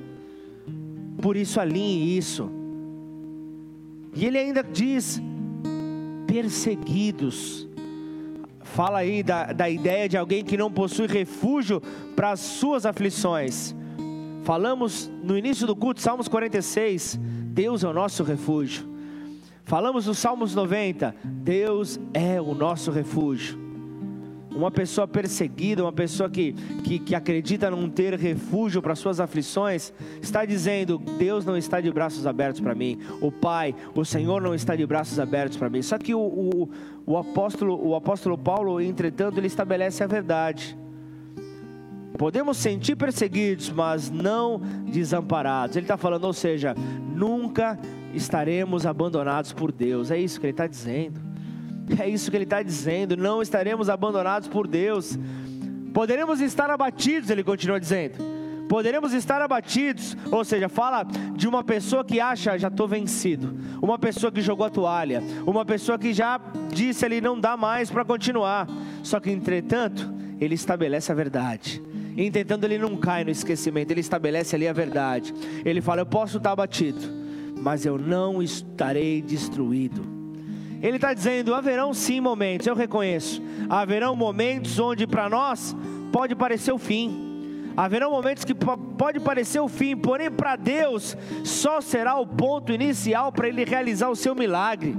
Por 1.19 1.35
isso 1.35 1.59
alinhe 1.59 2.15
isso. 2.15 2.51
E 4.13 4.27
ele 4.27 4.37
ainda 4.37 4.61
diz: 4.61 5.19
perseguidos. 6.27 7.67
Fala 8.61 8.99
aí 8.99 9.23
da, 9.23 9.53
da 9.53 9.67
ideia 9.67 10.07
de 10.07 10.15
alguém 10.15 10.45
que 10.45 10.55
não 10.55 10.71
possui 10.71 11.07
refúgio 11.07 11.81
para 12.15 12.29
as 12.29 12.41
suas 12.41 12.85
aflições. 12.85 13.73
Falamos 14.43 15.11
no 15.23 15.35
início 15.35 15.65
do 15.65 15.75
culto, 15.75 15.99
Salmos 15.99 16.27
46 16.27 17.19
Deus 17.55 17.85
é 17.85 17.87
o 17.87 17.93
nosso 17.93 18.21
refúgio. 18.21 18.85
Falamos 19.63 20.07
no 20.07 20.13
Salmos 20.13 20.53
90, 20.53 21.15
Deus 21.23 21.97
é 22.13 22.41
o 22.41 22.53
nosso 22.53 22.91
refúgio. 22.91 23.57
Uma 24.53 24.69
pessoa 24.69 25.07
perseguida, 25.07 25.81
uma 25.81 25.93
pessoa 25.93 26.29
que, 26.29 26.51
que, 26.83 26.99
que 26.99 27.15
acredita 27.15 27.71
não 27.71 27.89
ter 27.89 28.13
refúgio 28.15 28.81
para 28.81 28.93
suas 28.93 29.21
aflições, 29.21 29.93
está 30.21 30.43
dizendo: 30.43 30.97
Deus 31.17 31.45
não 31.45 31.55
está 31.55 31.79
de 31.79 31.89
braços 31.93 32.27
abertos 32.27 32.59
para 32.59 32.75
mim. 32.75 32.99
O 33.21 33.31
Pai, 33.31 33.73
o 33.95 34.03
Senhor 34.03 34.41
não 34.41 34.53
está 34.53 34.75
de 34.75 34.85
braços 34.85 35.17
abertos 35.17 35.57
para 35.57 35.69
mim. 35.69 35.81
Só 35.81 35.97
que 35.97 36.13
o, 36.13 36.19
o, 36.19 36.69
o, 37.05 37.17
apóstolo, 37.17 37.81
o 37.81 37.95
apóstolo 37.95 38.37
Paulo, 38.37 38.81
entretanto, 38.81 39.37
ele 39.37 39.47
estabelece 39.47 40.03
a 40.03 40.07
verdade. 40.07 40.77
Podemos 42.17 42.57
sentir 42.57 42.95
perseguidos, 42.95 43.69
mas 43.69 44.09
não 44.09 44.59
desamparados. 44.87 45.75
Ele 45.75 45.83
está 45.83 45.97
falando, 45.97 46.25
ou 46.25 46.33
seja, 46.33 46.73
nunca 47.13 47.77
estaremos 48.13 48.85
abandonados 48.85 49.51
por 49.51 49.71
Deus. 49.71 50.11
É 50.11 50.17
isso 50.17 50.39
que 50.39 50.45
ele 50.45 50.51
está 50.53 50.67
dizendo. 50.67 51.19
É 51.99 52.09
isso 52.09 52.31
que 52.31 52.37
ele 52.37 52.45
está 52.45 52.63
dizendo. 52.63 53.17
Não 53.17 53.41
estaremos 53.41 53.89
abandonados 53.89 54.47
por 54.47 54.67
Deus. 54.67 55.19
Poderemos 55.93 56.41
estar 56.41 56.69
abatidos, 56.69 57.29
ele 57.29 57.43
continua 57.43 57.79
dizendo 57.79 58.35
Poderemos 58.67 59.13
estar 59.13 59.41
abatidos, 59.41 60.17
ou 60.31 60.43
seja, 60.43 60.67
fala 60.67 61.03
de 61.35 61.47
uma 61.47 61.63
pessoa 61.63 62.03
que 62.03 62.19
acha 62.19 62.57
já 62.57 62.67
estou 62.67 62.87
vencido, 62.87 63.55
uma 63.81 63.97
pessoa 63.99 64.31
que 64.31 64.41
jogou 64.41 64.65
a 64.65 64.69
toalha, 64.69 65.21
uma 65.45 65.63
pessoa 65.63 65.99
que 65.99 66.13
já 66.13 66.39
disse 66.69 67.05
ali 67.05 67.21
não 67.21 67.39
dá 67.39 67.55
mais 67.55 67.91
para 67.91 68.03
continuar. 68.03 68.67
Só 69.03 69.19
que 69.19 69.29
entretanto, 69.29 70.11
ele 70.39 70.55
estabelece 70.55 71.11
a 71.11 71.15
verdade. 71.15 71.81
E 72.15 72.31
tentando 72.31 72.63
ele 72.63 72.77
não 72.77 72.95
cai 72.95 73.23
no 73.23 73.29
esquecimento, 73.29 73.91
ele 73.91 73.99
estabelece 73.99 74.55
ali 74.55 74.67
a 74.67 74.73
verdade. 74.73 75.33
Ele 75.63 75.81
fala: 75.81 76.01
Eu 76.01 76.05
posso 76.05 76.37
estar 76.37 76.51
abatido, 76.51 77.01
mas 77.57 77.85
eu 77.85 77.97
não 77.97 78.41
estarei 78.41 79.21
destruído. 79.21 80.05
Ele 80.81 80.95
está 80.95 81.13
dizendo: 81.13 81.53
haverão 81.53 81.93
sim 81.93 82.21
momentos, 82.21 82.67
eu 82.67 82.75
reconheço, 82.75 83.41
haverão 83.69 84.15
momentos 84.15 84.79
onde 84.79 85.05
para 85.05 85.29
nós 85.29 85.75
pode 86.11 86.35
parecer 86.35 86.71
o 86.71 86.77
fim 86.77 87.25
Haverão 87.77 88.09
momentos 88.09 88.45
que 88.45 88.55
pode 88.55 89.19
parecer 89.19 89.59
o 89.59 89.67
fim, 89.67 89.97
porém 89.97 90.31
para 90.31 90.55
Deus 90.55 91.17
só 91.43 91.81
será 91.81 92.15
o 92.15 92.25
ponto 92.25 92.71
inicial 92.71 93.33
para 93.33 93.49
Ele 93.49 93.65
realizar 93.65 94.09
o 94.09 94.15
seu 94.15 94.33
milagre. 94.33 94.95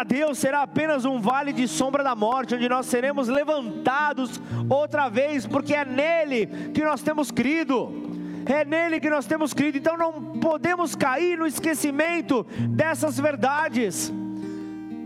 Para 0.00 0.08
Deus 0.08 0.38
será 0.38 0.62
apenas 0.62 1.04
um 1.04 1.20
vale 1.20 1.52
de 1.52 1.68
sombra 1.68 2.02
da 2.02 2.14
morte, 2.14 2.54
onde 2.54 2.66
nós 2.70 2.86
seremos 2.86 3.28
levantados 3.28 4.40
outra 4.66 5.10
vez, 5.10 5.46
porque 5.46 5.74
é 5.74 5.84
nele 5.84 6.46
que 6.72 6.82
nós 6.82 7.02
temos 7.02 7.30
crido. 7.30 7.92
É 8.46 8.64
nele 8.64 8.98
que 8.98 9.10
nós 9.10 9.26
temos 9.26 9.52
crido, 9.52 9.76
então 9.76 9.98
não 9.98 10.38
podemos 10.40 10.94
cair 10.94 11.36
no 11.36 11.46
esquecimento 11.46 12.46
dessas 12.70 13.20
verdades. 13.20 14.10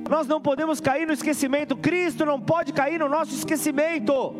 Nós 0.09 0.29
não 0.29 0.41
podemos 0.41 0.81
cair 0.81 1.09
no 1.09 1.13
esquecimento, 1.13 1.75
Cristo 1.75 2.25
não 2.25 2.41
pode 2.41 2.73
cair 2.73 3.01
no 3.01 3.09
nosso 3.09 3.35
esquecimento. 3.35 4.33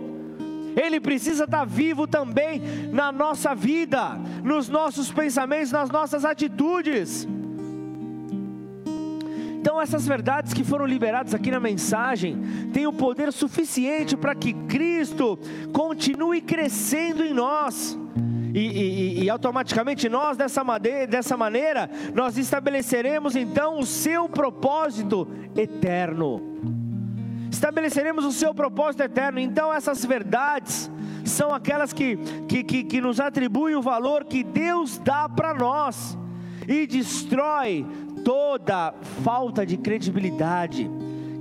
Ele 0.81 1.01
precisa 1.01 1.47
estar 1.47 1.65
vivo 1.65 2.07
também 2.07 2.63
na 2.93 3.11
nossa 3.11 3.57
vida, 3.57 4.11
nos 4.45 4.69
nossos 4.69 5.11
pensamentos, 5.11 5.73
nas 5.73 5.91
nossas 5.91 6.25
atitudes. 6.25 7.27
Então, 9.65 9.81
essas 9.81 10.07
verdades 10.07 10.53
que 10.53 10.63
foram 10.63 10.85
liberadas 10.85 11.33
aqui 11.33 11.51
na 11.51 11.59
mensagem 11.59 12.39
têm 12.71 12.87
o 12.87 12.93
poder 12.93 13.33
suficiente 13.33 14.15
para 14.15 14.35
que 14.35 14.53
Cristo 14.53 15.39
continue 15.73 16.43
crescendo 16.43 17.25
em 17.25 17.33
nós. 17.33 17.99
E, 18.53 18.59
e, 18.59 19.25
e, 19.25 19.31
automaticamente 19.31 20.07
nós, 20.07 20.37
dessa, 20.37 20.63
maneira, 20.63 21.07
dessa 21.07 21.35
maneira, 21.35 21.89
nós 22.13 22.37
estabeleceremos 22.37 23.35
então 23.37 23.79
o 23.79 23.87
seu 23.87 24.29
propósito 24.29 25.27
eterno 25.57 26.43
estabeleceremos 27.51 28.25
o 28.25 28.33
seu 28.33 28.53
propósito 28.53 29.05
eterno. 29.05 29.39
Então, 29.39 29.73
essas 29.73 30.05
verdades 30.05 30.91
são 31.25 31.55
aquelas 31.55 31.93
que, 31.93 32.17
que, 32.49 32.65
que, 32.65 32.85
que 32.85 33.01
nos 33.01 33.19
atribuem 33.19 33.77
o 33.77 33.81
valor 33.81 34.25
que 34.25 34.43
Deus 34.43 34.99
dá 34.99 35.27
para 35.27 35.55
nós 35.55 36.19
e 36.69 36.87
destrói 36.87 37.87
toda 38.25 38.95
falta 39.23 39.65
de 39.65 39.77
credibilidade 39.77 40.91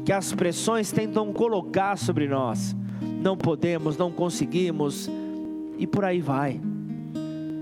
que 0.05 0.11
as 0.11 0.34
pressões 0.34 0.91
tentam 0.91 1.31
colocar 1.31 1.97
sobre 1.97 2.27
nós. 2.27 2.75
Não 3.21 3.38
podemos, 3.38 3.97
não 3.97 4.11
conseguimos, 4.11 5.09
e 5.77 5.88
por 5.88 6.03
aí 6.03 6.21
vai. 6.21 6.59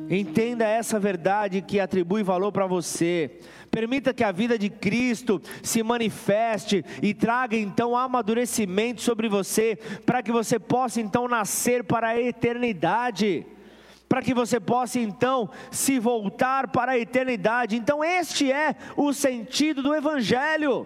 Entenda 0.09 0.65
essa 0.65 0.99
verdade 0.99 1.61
que 1.61 1.79
atribui 1.79 2.21
valor 2.21 2.51
para 2.51 2.67
você. 2.67 3.39
Permita 3.69 4.13
que 4.13 4.23
a 4.25 4.31
vida 4.31 4.57
de 4.57 4.69
Cristo 4.69 5.41
se 5.63 5.81
manifeste 5.81 6.83
e 7.01 7.13
traga 7.13 7.55
então 7.55 7.95
amadurecimento 7.95 9.01
sobre 9.01 9.29
você, 9.29 9.77
para 10.05 10.21
que 10.21 10.31
você 10.31 10.59
possa 10.59 10.99
então 10.99 11.29
nascer 11.29 11.85
para 11.85 12.09
a 12.09 12.21
eternidade 12.21 13.45
para 14.11 14.21
que 14.21 14.33
você 14.33 14.59
possa 14.59 14.99
então 14.99 15.49
se 15.71 15.97
voltar 15.97 16.67
para 16.67 16.91
a 16.91 16.99
eternidade. 16.99 17.77
Então, 17.77 18.03
este 18.03 18.51
é 18.51 18.75
o 18.97 19.13
sentido 19.13 19.81
do 19.81 19.95
Evangelho. 19.95 20.85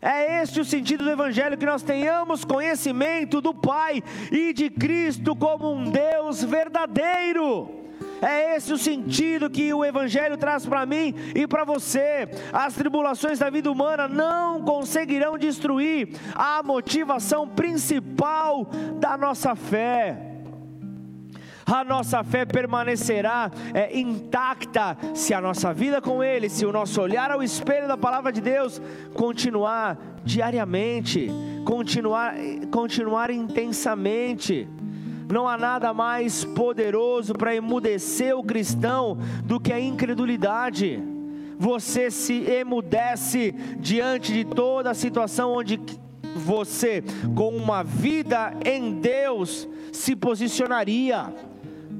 É 0.00 0.40
este 0.40 0.60
o 0.60 0.64
sentido 0.64 1.02
do 1.02 1.10
Evangelho: 1.10 1.58
que 1.58 1.66
nós 1.66 1.82
tenhamos 1.82 2.44
conhecimento 2.44 3.40
do 3.40 3.52
Pai 3.52 4.00
e 4.30 4.52
de 4.52 4.70
Cristo 4.70 5.34
como 5.34 5.72
um 5.72 5.90
Deus 5.90 6.44
verdadeiro. 6.44 7.88
É 8.22 8.54
esse 8.54 8.72
o 8.72 8.78
sentido 8.78 9.50
que 9.50 9.74
o 9.74 9.84
Evangelho 9.84 10.36
traz 10.36 10.64
para 10.64 10.86
mim 10.86 11.12
e 11.34 11.48
para 11.48 11.64
você. 11.64 12.28
As 12.52 12.74
tribulações 12.74 13.40
da 13.40 13.50
vida 13.50 13.68
humana 13.68 14.06
não 14.06 14.62
conseguirão 14.62 15.36
destruir 15.36 16.10
a 16.36 16.62
motivação 16.62 17.48
principal 17.48 18.64
da 19.00 19.18
nossa 19.18 19.56
fé 19.56 20.29
a 21.72 21.84
nossa 21.84 22.24
fé 22.24 22.44
permanecerá 22.44 23.50
é, 23.72 23.98
intacta 23.98 24.96
se 25.14 25.32
a 25.32 25.40
nossa 25.40 25.72
vida 25.72 26.00
com 26.00 26.22
Ele, 26.22 26.48
se 26.48 26.66
o 26.66 26.72
nosso 26.72 27.00
olhar 27.00 27.30
ao 27.30 27.42
espelho 27.42 27.86
da 27.86 27.96
palavra 27.96 28.32
de 28.32 28.40
Deus 28.40 28.80
continuar 29.14 29.98
diariamente, 30.24 31.28
continuar, 31.64 32.34
continuar 32.70 33.30
intensamente. 33.30 34.68
Não 35.32 35.46
há 35.46 35.56
nada 35.56 35.94
mais 35.94 36.44
poderoso 36.44 37.34
para 37.34 37.54
emudecer 37.54 38.36
o 38.36 38.42
cristão 38.42 39.16
do 39.44 39.60
que 39.60 39.72
a 39.72 39.78
incredulidade. 39.78 41.00
Você 41.56 42.10
se 42.10 42.42
emudece 42.50 43.52
diante 43.78 44.32
de 44.32 44.44
toda 44.44 44.90
a 44.90 44.94
situação 44.94 45.52
onde 45.52 45.78
você, 46.34 47.04
com 47.36 47.50
uma 47.50 47.84
vida 47.84 48.54
em 48.64 48.94
Deus, 49.00 49.68
se 49.92 50.16
posicionaria 50.16 51.32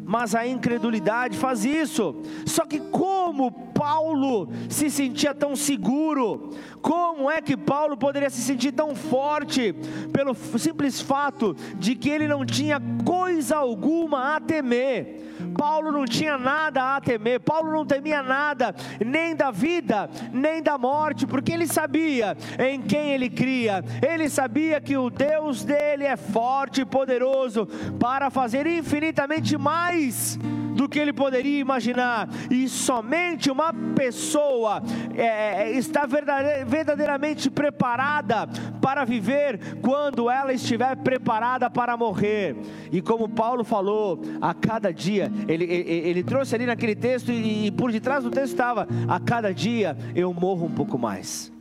mas 0.05 0.35
a 0.35 0.47
incredulidade 0.47 1.37
faz 1.37 1.65
isso. 1.65 2.17
Só 2.47 2.65
que 2.65 2.81
como 2.81 3.51
Paulo 3.51 4.49
se 4.69 4.91
sentia 4.91 5.35
tão 5.35 5.55
seguro? 5.57 6.51
Como 6.83 7.31
é 7.31 7.41
que 7.41 7.57
Paulo 7.57 7.97
poderia 7.97 8.31
se 8.31 8.41
sentir 8.41 8.73
tão 8.73 8.95
forte 8.95 9.75
pelo 10.13 10.35
simples 10.35 11.01
fato 11.01 11.57
de 11.79 11.95
que 11.95 12.09
ele 12.09 12.27
não 12.27 12.45
tinha 12.45 12.81
coisa 13.05 13.57
alguma 13.57 14.37
a 14.37 14.41
temer? 14.41 15.30
Paulo 15.57 15.93
não 15.93 16.05
tinha 16.05 16.39
nada 16.39 16.97
a 16.97 17.01
temer, 17.01 17.41
Paulo 17.41 17.71
não 17.71 17.85
temia 17.85 18.23
nada, 18.23 18.75
nem 19.05 19.35
da 19.35 19.51
vida, 19.51 20.09
nem 20.33 20.63
da 20.63 20.79
morte, 20.79 21.27
porque 21.27 21.53
ele 21.53 21.67
sabia 21.67 22.37
em 22.59 22.81
quem 22.81 23.11
ele 23.11 23.29
cria, 23.29 23.85
ele 24.07 24.29
sabia 24.29 24.81
que 24.81 24.97
o 24.97 25.11
Deus 25.11 25.65
dele 25.65 26.05
é 26.05 26.17
forte 26.17 26.83
e 26.83 26.85
poderoso 26.85 27.67
para 27.99 28.31
fazer 28.31 28.67
infinitamente 28.67 29.57
mais 29.57 30.39
do 30.75 30.89
que 30.89 30.99
ele 30.99 31.13
poderia 31.13 31.59
imaginar, 31.59 32.29
e 32.51 32.69
somente 32.69 33.51
uma 33.51 33.73
pessoa 33.95 34.83
é, 35.15 35.65
é 35.65 35.71
está 35.73 36.07
verdadeiramente 36.07 37.51
preparada 37.51 38.49
para 38.81 39.05
viver 39.05 39.79
quando 39.83 40.31
ela 40.31 40.53
estiver 40.53 40.97
preparada 40.97 41.69
para 41.69 41.97
morrer. 41.97 42.57
E 42.91 43.03
como 43.03 43.29
Paulo 43.29 43.63
falou, 43.63 44.21
a 44.41 44.55
cada 44.55 44.93
dia, 44.93 45.30
ele, 45.49 45.65
ele, 45.65 45.91
ele 46.09 46.23
trouxe 46.23 46.55
ali 46.55 46.67
naquele 46.67 46.95
texto, 46.95 47.31
e, 47.31 47.67
e 47.67 47.71
por 47.71 47.91
detrás 47.93 48.25
do 48.25 48.31
texto 48.31 48.53
estava: 48.53 48.87
a 49.09 49.19
cada 49.21 49.53
dia 49.53 49.97
eu 50.15 50.33
morro 50.33 50.67
um 50.67 50.71
pouco 50.71 50.99
mais. 50.99 51.53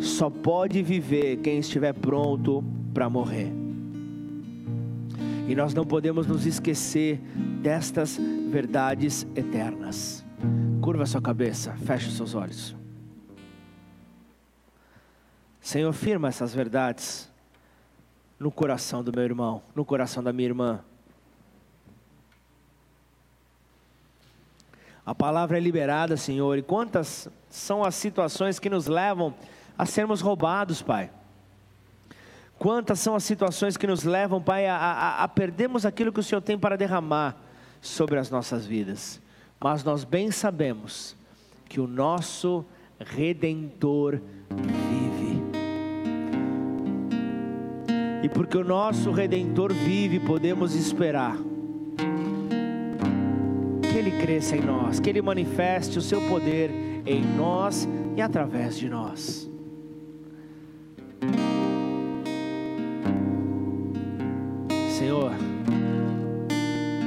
Só 0.00 0.30
pode 0.30 0.82
viver 0.82 1.38
quem 1.38 1.58
estiver 1.58 1.92
pronto 1.92 2.62
para 2.92 3.08
morrer. 3.08 3.52
E 5.48 5.54
nós 5.54 5.72
não 5.72 5.84
podemos 5.84 6.26
nos 6.26 6.44
esquecer 6.44 7.20
destas 7.62 8.18
verdades 8.50 9.26
eternas. 9.34 10.24
Curva 10.80 11.06
sua 11.06 11.20
cabeça, 11.20 11.72
feche 11.84 12.10
seus 12.10 12.34
olhos. 12.34 12.74
Senhor, 15.60 15.92
firma 15.92 16.28
essas 16.28 16.54
verdades 16.54 17.30
no 18.38 18.50
coração 18.50 19.02
do 19.02 19.12
meu 19.12 19.24
irmão, 19.24 19.62
no 19.74 19.84
coração 19.84 20.22
da 20.22 20.32
minha 20.32 20.48
irmã. 20.48 20.80
A 25.06 25.14
palavra 25.14 25.56
é 25.56 25.60
liberada, 25.60 26.16
Senhor, 26.16 26.58
e 26.58 26.62
quantas 26.62 27.28
são 27.48 27.84
as 27.84 27.94
situações 27.94 28.58
que 28.58 28.68
nos 28.68 28.88
levam 28.88 29.32
a 29.78 29.86
sermos 29.86 30.20
roubados, 30.20 30.82
Pai. 30.82 31.12
Quantas 32.58 32.98
são 32.98 33.14
as 33.14 33.22
situações 33.22 33.76
que 33.76 33.86
nos 33.86 34.02
levam, 34.02 34.42
Pai, 34.42 34.66
a, 34.66 34.76
a, 34.76 35.22
a 35.22 35.28
perdermos 35.28 35.86
aquilo 35.86 36.12
que 36.12 36.18
o 36.18 36.24
Senhor 36.24 36.40
tem 36.40 36.58
para 36.58 36.76
derramar 36.76 37.36
sobre 37.80 38.18
as 38.18 38.30
nossas 38.30 38.66
vidas. 38.66 39.22
Mas 39.60 39.84
nós 39.84 40.02
bem 40.02 40.32
sabemos 40.32 41.14
que 41.68 41.80
o 41.80 41.86
nosso 41.86 42.64
Redentor 42.98 44.20
vive. 44.50 45.40
E 48.24 48.28
porque 48.28 48.58
o 48.58 48.64
nosso 48.64 49.12
redentor 49.12 49.72
vive, 49.72 50.18
podemos 50.18 50.74
esperar 50.74 51.36
que 53.96 54.00
ele 54.00 54.10
cresça 54.10 54.54
em 54.54 54.60
nós, 54.60 55.00
que 55.00 55.08
ele 55.08 55.22
manifeste 55.22 55.96
o 55.96 56.02
seu 56.02 56.20
poder 56.28 56.70
em 57.06 57.24
nós 57.24 57.88
e 58.14 58.20
através 58.20 58.76
de 58.76 58.90
nós. 58.90 59.50
Senhor, 64.90 65.32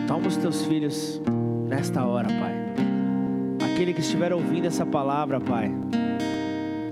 toma 0.08 0.28
os 0.28 0.38
teus 0.38 0.66
filhos 0.66 1.22
nesta 1.68 2.04
hora, 2.04 2.28
Pai. 2.28 2.56
Aquele 3.72 3.94
que 3.94 4.02
estiver 4.02 4.34
ouvindo 4.34 4.66
essa 4.66 4.84
palavra, 4.84 5.40
Pai, 5.40 5.72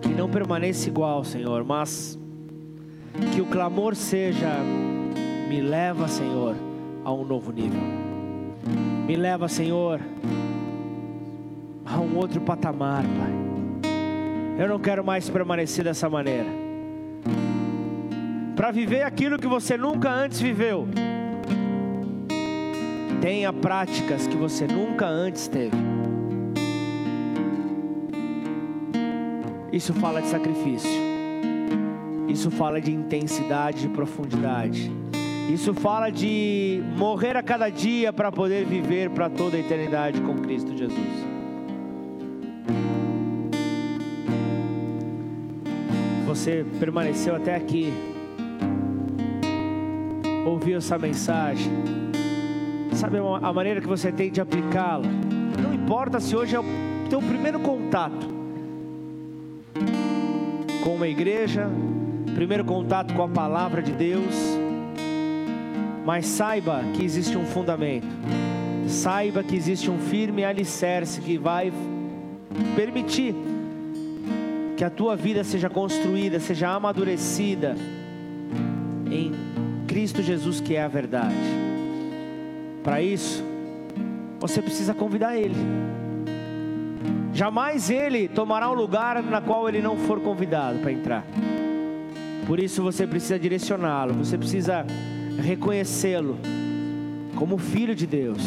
que 0.03 0.09
não 0.09 0.29
permaneça 0.29 0.87
igual, 0.87 1.23
Senhor, 1.23 1.63
mas 1.63 2.19
que 3.33 3.41
o 3.41 3.47
clamor 3.47 3.95
seja: 3.95 4.59
me 5.49 5.59
leva, 5.59 6.07
Senhor, 6.07 6.55
a 7.03 7.11
um 7.11 7.25
novo 7.25 7.51
nível. 7.51 8.06
Me 9.05 9.15
leva, 9.15 9.47
Senhor, 9.47 9.99
a 11.85 11.99
um 11.99 12.17
outro 12.17 12.41
patamar, 12.41 13.03
Pai. 13.03 13.37
Eu 14.59 14.67
não 14.67 14.79
quero 14.79 15.03
mais 15.03 15.29
permanecer 15.29 15.83
dessa 15.83 16.09
maneira. 16.09 16.49
Para 18.55 18.71
viver 18.71 19.03
aquilo 19.03 19.37
que 19.37 19.47
você 19.47 19.77
nunca 19.77 20.09
antes 20.09 20.41
viveu, 20.41 20.87
tenha 23.21 23.53
práticas 23.53 24.25
que 24.25 24.35
você 24.35 24.65
nunca 24.65 25.05
antes 25.05 25.47
teve. 25.47 25.77
Isso 29.71 29.93
fala 29.93 30.21
de 30.21 30.27
sacrifício. 30.27 30.89
Isso 32.27 32.49
fala 32.49 32.81
de 32.81 32.91
intensidade 32.91 33.85
e 33.85 33.89
profundidade. 33.89 34.91
Isso 35.49 35.73
fala 35.73 36.09
de 36.09 36.83
morrer 36.97 37.37
a 37.37 37.41
cada 37.41 37.69
dia 37.69 38.11
para 38.11 38.29
poder 38.31 38.65
viver 38.65 39.09
para 39.09 39.29
toda 39.29 39.55
a 39.55 39.59
eternidade 39.59 40.19
com 40.19 40.35
Cristo 40.39 40.77
Jesus. 40.77 41.25
Você 46.25 46.65
permaneceu 46.79 47.35
até 47.35 47.55
aqui, 47.55 47.93
ouviu 50.45 50.77
essa 50.77 50.97
mensagem, 50.97 51.71
sabe 52.93 53.17
a 53.17 53.53
maneira 53.53 53.79
que 53.79 53.87
você 53.87 54.11
tem 54.11 54.29
de 54.29 54.41
aplicá-la. 54.41 55.07
Não 55.63 55.73
importa 55.73 56.19
se 56.19 56.35
hoje 56.35 56.57
é 56.57 56.59
o 56.59 56.65
teu 57.09 57.19
primeiro 57.19 57.59
contato 57.61 58.27
com 60.83 60.95
uma 60.95 61.07
igreja, 61.07 61.69
primeiro 62.35 62.65
contato 62.65 63.13
com 63.13 63.23
a 63.23 63.29
palavra 63.29 63.81
de 63.81 63.93
Deus, 63.93 64.56
mas 66.07 66.25
saiba 66.25 66.85
que 66.93 67.03
existe 67.03 67.37
um 67.37 67.45
fundamento, 67.45 68.07
saiba 68.87 69.43
que 69.43 69.53
existe 69.53 69.91
um 69.91 69.99
firme 69.99 70.45
alicerce 70.45 71.19
que 71.19 71.37
vai 71.37 71.69
permitir 72.77 73.35
que 74.77 74.85
a 74.85 74.89
tua 74.89 75.17
vida 75.17 75.43
seja 75.43 75.69
construída, 75.69 76.39
seja 76.39 76.69
amadurecida 76.69 77.75
em 79.11 79.33
Cristo 79.85 80.23
Jesus, 80.23 80.61
que 80.61 80.75
é 80.75 80.83
a 80.83 80.87
verdade. 80.87 81.35
Para 82.85 83.01
isso, 83.01 83.43
você 84.39 84.61
precisa 84.61 84.93
convidar 84.93 85.35
Ele. 85.35 85.57
Jamais 87.33 87.89
Ele 87.89 88.29
tomará 88.29 88.71
um 88.71 88.75
lugar 88.75 89.21
na 89.21 89.41
qual 89.41 89.67
Ele 89.67 89.81
não 89.81 89.97
for 89.97 90.21
convidado 90.21 90.79
para 90.79 90.93
entrar. 90.93 91.25
Por 92.45 92.61
isso 92.61 92.81
você 92.81 93.05
precisa 93.05 93.37
direcioná-lo, 93.37 94.13
você 94.13 94.37
precisa 94.37 94.85
reconhecê-lo 95.37 96.37
como 97.35 97.57
filho 97.57 97.95
de 97.95 98.07
Deus. 98.07 98.41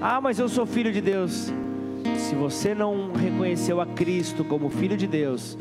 Ah, 0.00 0.20
mas 0.20 0.38
eu 0.38 0.48
sou 0.48 0.66
filho 0.66 0.92
de 0.92 1.00
Deus. 1.00 1.52
Se 2.16 2.34
você 2.34 2.74
não 2.74 3.12
reconheceu 3.12 3.80
a 3.80 3.86
Cristo 3.86 4.44
como 4.44 4.70
filho 4.70 4.96
de 4.96 5.06
Deus, 5.06 5.56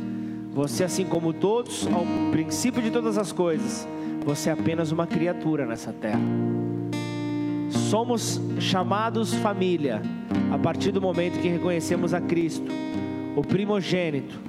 você, 0.51 0.83
assim 0.83 1.05
como 1.05 1.33
todos, 1.33 1.87
ao 1.87 2.05
princípio 2.31 2.81
de 2.81 2.89
todas 2.89 3.17
as 3.17 3.31
coisas, 3.31 3.87
você 4.25 4.49
é 4.49 4.53
apenas 4.53 4.91
uma 4.91 5.05
criatura 5.05 5.65
nessa 5.65 5.93
terra. 5.93 6.21
Somos 7.69 8.41
chamados 8.59 9.33
família 9.35 10.01
a 10.51 10.57
partir 10.57 10.91
do 10.91 11.01
momento 11.01 11.39
que 11.39 11.47
reconhecemos 11.47 12.13
a 12.13 12.21
Cristo, 12.21 12.71
o 13.35 13.41
primogênito. 13.41 14.39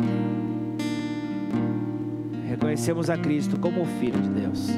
Reconhecemos 2.48 3.10
a 3.10 3.16
Cristo 3.16 3.58
como 3.58 3.82
o 3.82 3.86
Filho 3.86 4.20
de 4.20 4.28
Deus 4.28 4.70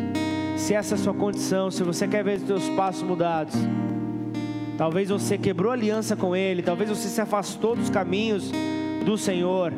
se 0.63 0.75
essa 0.75 0.95
é 0.95 0.97
a 0.97 0.99
sua 0.99 1.13
condição, 1.13 1.73
se 1.73 1.83
você 1.83 2.07
quer 2.07 2.23
ver 2.23 2.37
os 2.37 2.47
seus 2.47 2.69
passos 2.69 3.03
mudados, 3.03 3.53
talvez 4.79 5.09
você 5.09 5.37
quebrou 5.37 5.73
aliança 5.73 6.15
com 6.15 6.37
Ele, 6.37 6.63
talvez 6.63 6.89
você 6.89 7.09
se 7.09 7.21
afastou 7.21 7.75
dos 7.75 7.91
caminhos 7.91 8.53
do 9.05 9.19
Senhor, 9.19 9.73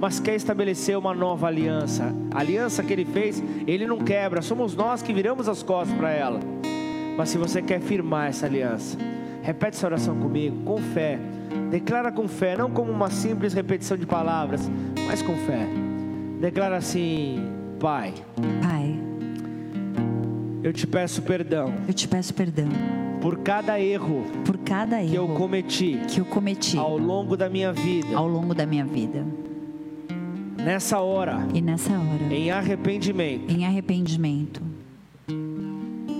mas 0.00 0.18
quer 0.18 0.34
estabelecer 0.34 0.98
uma 0.98 1.14
nova 1.14 1.46
aliança. 1.46 2.12
A 2.32 2.40
aliança 2.40 2.82
que 2.82 2.92
Ele 2.92 3.04
fez, 3.04 3.40
Ele 3.64 3.86
não 3.86 3.98
quebra, 3.98 4.42
somos 4.42 4.74
nós 4.74 5.02
que 5.02 5.12
viramos 5.12 5.48
as 5.48 5.62
costas 5.62 5.96
para 5.96 6.10
ela. 6.10 6.40
Mas 7.16 7.28
se 7.28 7.38
você 7.38 7.62
quer 7.62 7.80
firmar 7.80 8.26
essa 8.26 8.46
aliança, 8.46 8.98
repete 9.40 9.76
essa 9.76 9.86
oração 9.86 10.16
comigo, 10.16 10.64
com 10.64 10.78
fé. 10.78 11.16
Declara 11.70 12.10
com 12.10 12.26
fé, 12.26 12.56
não 12.56 12.72
como 12.72 12.90
uma 12.90 13.08
simples 13.08 13.54
repetição 13.54 13.96
de 13.96 14.04
palavras, 14.04 14.68
mas 15.06 15.22
com 15.22 15.36
fé. 15.36 15.64
Declara 16.40 16.76
assim: 16.76 17.38
Pai. 17.78 18.12
Pai 18.60 18.83
eu 20.64 20.72
te 20.72 20.86
peço 20.86 21.20
perdão. 21.20 21.74
Eu 21.86 21.92
te 21.92 22.08
peço 22.08 22.32
perdão. 22.32 22.70
Por 23.20 23.40
cada 23.40 23.78
erro. 23.78 24.24
Por 24.46 24.56
cada 24.56 25.02
erro 25.02 25.10
que 25.10 25.16
eu 25.16 25.28
cometi. 25.28 26.00
Que 26.08 26.20
eu 26.22 26.24
cometi. 26.24 26.78
Ao 26.78 26.96
longo 26.96 27.36
da 27.36 27.50
minha 27.50 27.70
vida. 27.70 28.16
Ao 28.16 28.26
longo 28.26 28.54
da 28.54 28.64
minha 28.64 28.86
vida. 28.86 29.26
Nessa 30.56 31.00
hora. 31.00 31.46
E 31.52 31.60
nessa 31.60 31.92
hora. 31.92 32.34
Em 32.34 32.50
arrependimento. 32.50 33.52
Em 33.52 33.66
arrependimento. 33.66 34.62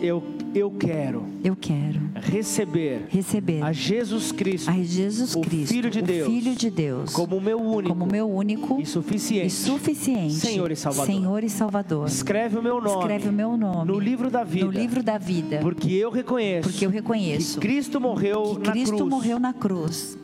Eu 0.00 0.22
eu 0.54 0.70
quero. 0.70 1.26
Eu 1.42 1.56
quero 1.56 2.00
receber. 2.14 3.06
Receber 3.08 3.60
a 3.62 3.72
Jesus 3.72 4.30
Cristo. 4.30 4.70
A 4.70 4.74
Jesus 4.74 5.34
Cristo. 5.34 5.70
O 5.72 5.74
Filho 5.74 5.90
de 5.90 6.00
Deus. 6.00 6.28
Filho 6.28 6.54
de 6.54 6.70
Deus. 6.70 7.12
Como 7.12 7.40
meu 7.40 7.58
único. 7.60 7.88
Como 7.92 8.06
meu 8.10 8.30
único. 8.30 8.80
E 8.80 8.86
suficiente. 8.86 9.46
E 9.48 9.50
suficiente. 9.50 10.34
Senhor 10.34 10.70
e 10.70 10.76
Salvador. 10.76 11.06
Senhor 11.06 11.44
e 11.44 11.50
Salvador. 11.50 12.06
Escreve 12.06 12.56
o 12.56 12.62
meu 12.62 12.80
nome. 12.80 13.00
Escreve 13.00 13.28
o 13.28 13.32
meu 13.32 13.56
nome. 13.56 13.90
No 13.90 13.98
livro 13.98 14.30
da 14.30 14.44
vida. 14.44 14.66
No 14.66 14.70
livro 14.70 15.02
da 15.02 15.18
vida. 15.18 15.58
Porque 15.60 15.92
eu 15.92 16.10
reconheço. 16.10 16.68
Porque 16.68 16.86
eu 16.86 16.90
reconheço. 16.90 17.58
Que 17.58 17.66
Cristo 17.66 18.00
morreu 18.00 18.54
que 18.54 18.66
na 18.66 18.72
Cristo 18.72 18.96
cruz. 18.96 19.10
morreu 19.10 19.40
na 19.40 19.52
cruz 19.52 20.16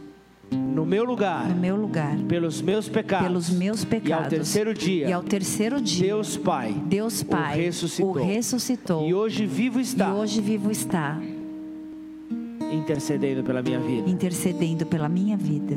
no 0.51 0.84
meu 0.84 1.05
lugar, 1.05 1.48
no 1.48 1.55
meu 1.55 1.76
lugar, 1.76 2.16
pelos 2.28 2.61
meus 2.61 2.88
pecados, 2.88 3.26
pelos 3.26 3.51
meus 3.51 3.84
pecados, 3.84 4.09
e 4.09 4.12
ao 4.12 4.28
terceiro 4.28 4.74
dia, 4.74 5.09
e 5.09 5.12
ao 5.12 5.22
terceiro 5.22 5.80
dia, 5.80 6.07
Deus 6.07 6.36
Pai, 6.36 6.72
Deus 6.86 7.22
Pai, 7.22 7.59
o 7.59 7.62
ressuscitou, 7.62 8.11
o 8.11 8.24
ressuscitou, 8.24 9.09
e 9.09 9.14
hoje 9.14 9.46
vivo 9.46 9.80
está, 9.80 10.09
e 10.09 10.12
hoje 10.12 10.40
vivo 10.40 10.70
está, 10.70 11.20
intercedendo 12.72 13.42
pela 13.42 13.62
minha 13.62 13.78
vida, 13.78 14.09
intercedendo 14.09 14.86
pela 14.86 15.09
minha 15.09 15.36
vida. 15.36 15.76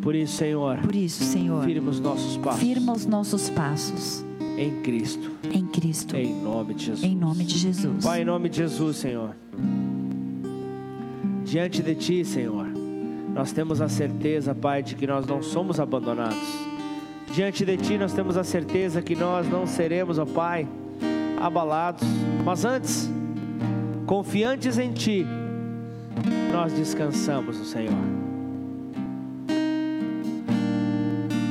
Por 0.00 0.14
isso, 0.14 0.36
Senhor, 0.36 0.78
por 0.78 0.94
isso, 0.94 1.24
Senhor, 1.24 1.64
firma 1.64 1.90
os 1.90 2.00
nossos 2.00 2.36
passos, 2.36 2.60
firma 2.60 2.92
os 2.92 3.06
nossos 3.06 3.50
passos. 3.50 4.24
Em 4.56 4.82
Cristo, 4.82 5.32
em 5.52 5.66
Cristo, 5.66 6.16
em 6.16 6.32
nome 6.32 6.74
de 6.74 6.84
Jesus, 6.84 7.02
em 7.02 7.16
nome 7.16 7.44
de 7.44 7.58
Jesus, 7.58 8.04
Pai, 8.04 8.22
em 8.22 8.24
nome 8.24 8.48
de 8.48 8.58
Jesus, 8.58 8.98
Senhor, 8.98 9.34
diante 11.44 11.82
de 11.82 11.94
Ti, 11.96 12.24
Senhor 12.24 12.73
nós 13.34 13.50
temos 13.50 13.80
a 13.80 13.88
certeza, 13.88 14.54
Pai, 14.54 14.80
de 14.80 14.94
que 14.94 15.08
nós 15.08 15.26
não 15.26 15.42
somos 15.42 15.80
abandonados. 15.80 16.38
Diante 17.34 17.64
de 17.64 17.76
Ti, 17.76 17.98
nós 17.98 18.12
temos 18.12 18.36
a 18.36 18.44
certeza 18.44 19.02
que 19.02 19.16
nós 19.16 19.48
não 19.48 19.66
seremos, 19.66 20.20
ó 20.20 20.24
Pai, 20.24 20.68
abalados. 21.36 22.06
Mas 22.44 22.64
antes, 22.64 23.10
confiantes 24.06 24.78
em 24.78 24.92
Ti, 24.92 25.26
nós 26.52 26.72
descansamos 26.72 27.58
no 27.58 27.64
Senhor. 27.64 27.92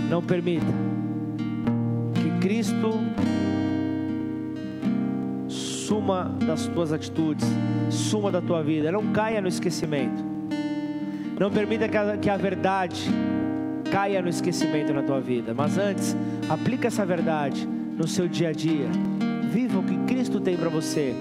Não 0.09 0.21
permita 0.21 0.65
que 2.13 2.39
Cristo 2.39 2.91
suma 5.49 6.33
das 6.45 6.65
tuas 6.67 6.93
atitudes, 6.93 7.45
suma 7.89 8.31
da 8.31 8.41
tua 8.41 8.63
vida, 8.63 8.89
não 8.89 9.11
caia 9.11 9.41
no 9.41 9.49
esquecimento. 9.49 10.32
Não 11.43 11.51
permita 11.51 11.89
que 11.89 11.97
a, 11.97 12.15
que 12.15 12.29
a 12.29 12.37
verdade 12.37 13.03
caia 13.91 14.21
no 14.21 14.29
esquecimento 14.29 14.93
na 14.93 15.03
tua 15.03 15.19
vida, 15.19 15.53
mas 15.53 15.77
antes, 15.77 16.15
aplica 16.47 16.87
essa 16.87 17.05
verdade 17.05 17.67
no 17.67 18.07
seu 18.07 18.29
dia 18.29 18.47
a 18.47 18.51
dia. 18.53 18.87
Viva 19.51 19.77
o 19.79 19.83
que 19.83 19.97
Cristo 20.05 20.39
tem 20.39 20.55
para 20.55 20.69
você, 20.69 21.13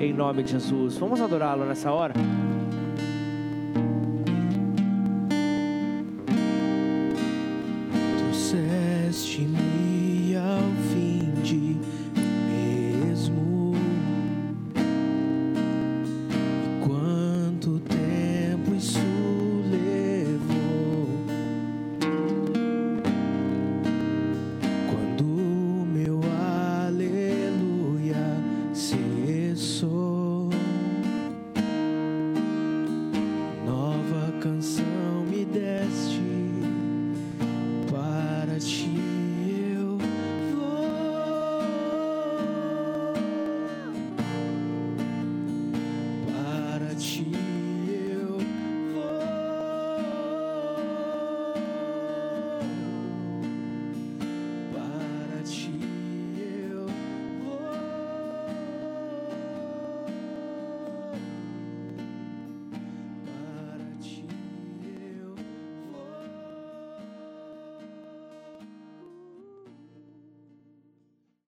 em 0.00 0.14
nome 0.14 0.44
de 0.44 0.52
Jesus. 0.52 0.96
Vamos 0.96 1.20
adorá-lo 1.20 1.66
nessa 1.66 1.92
hora? 1.92 2.14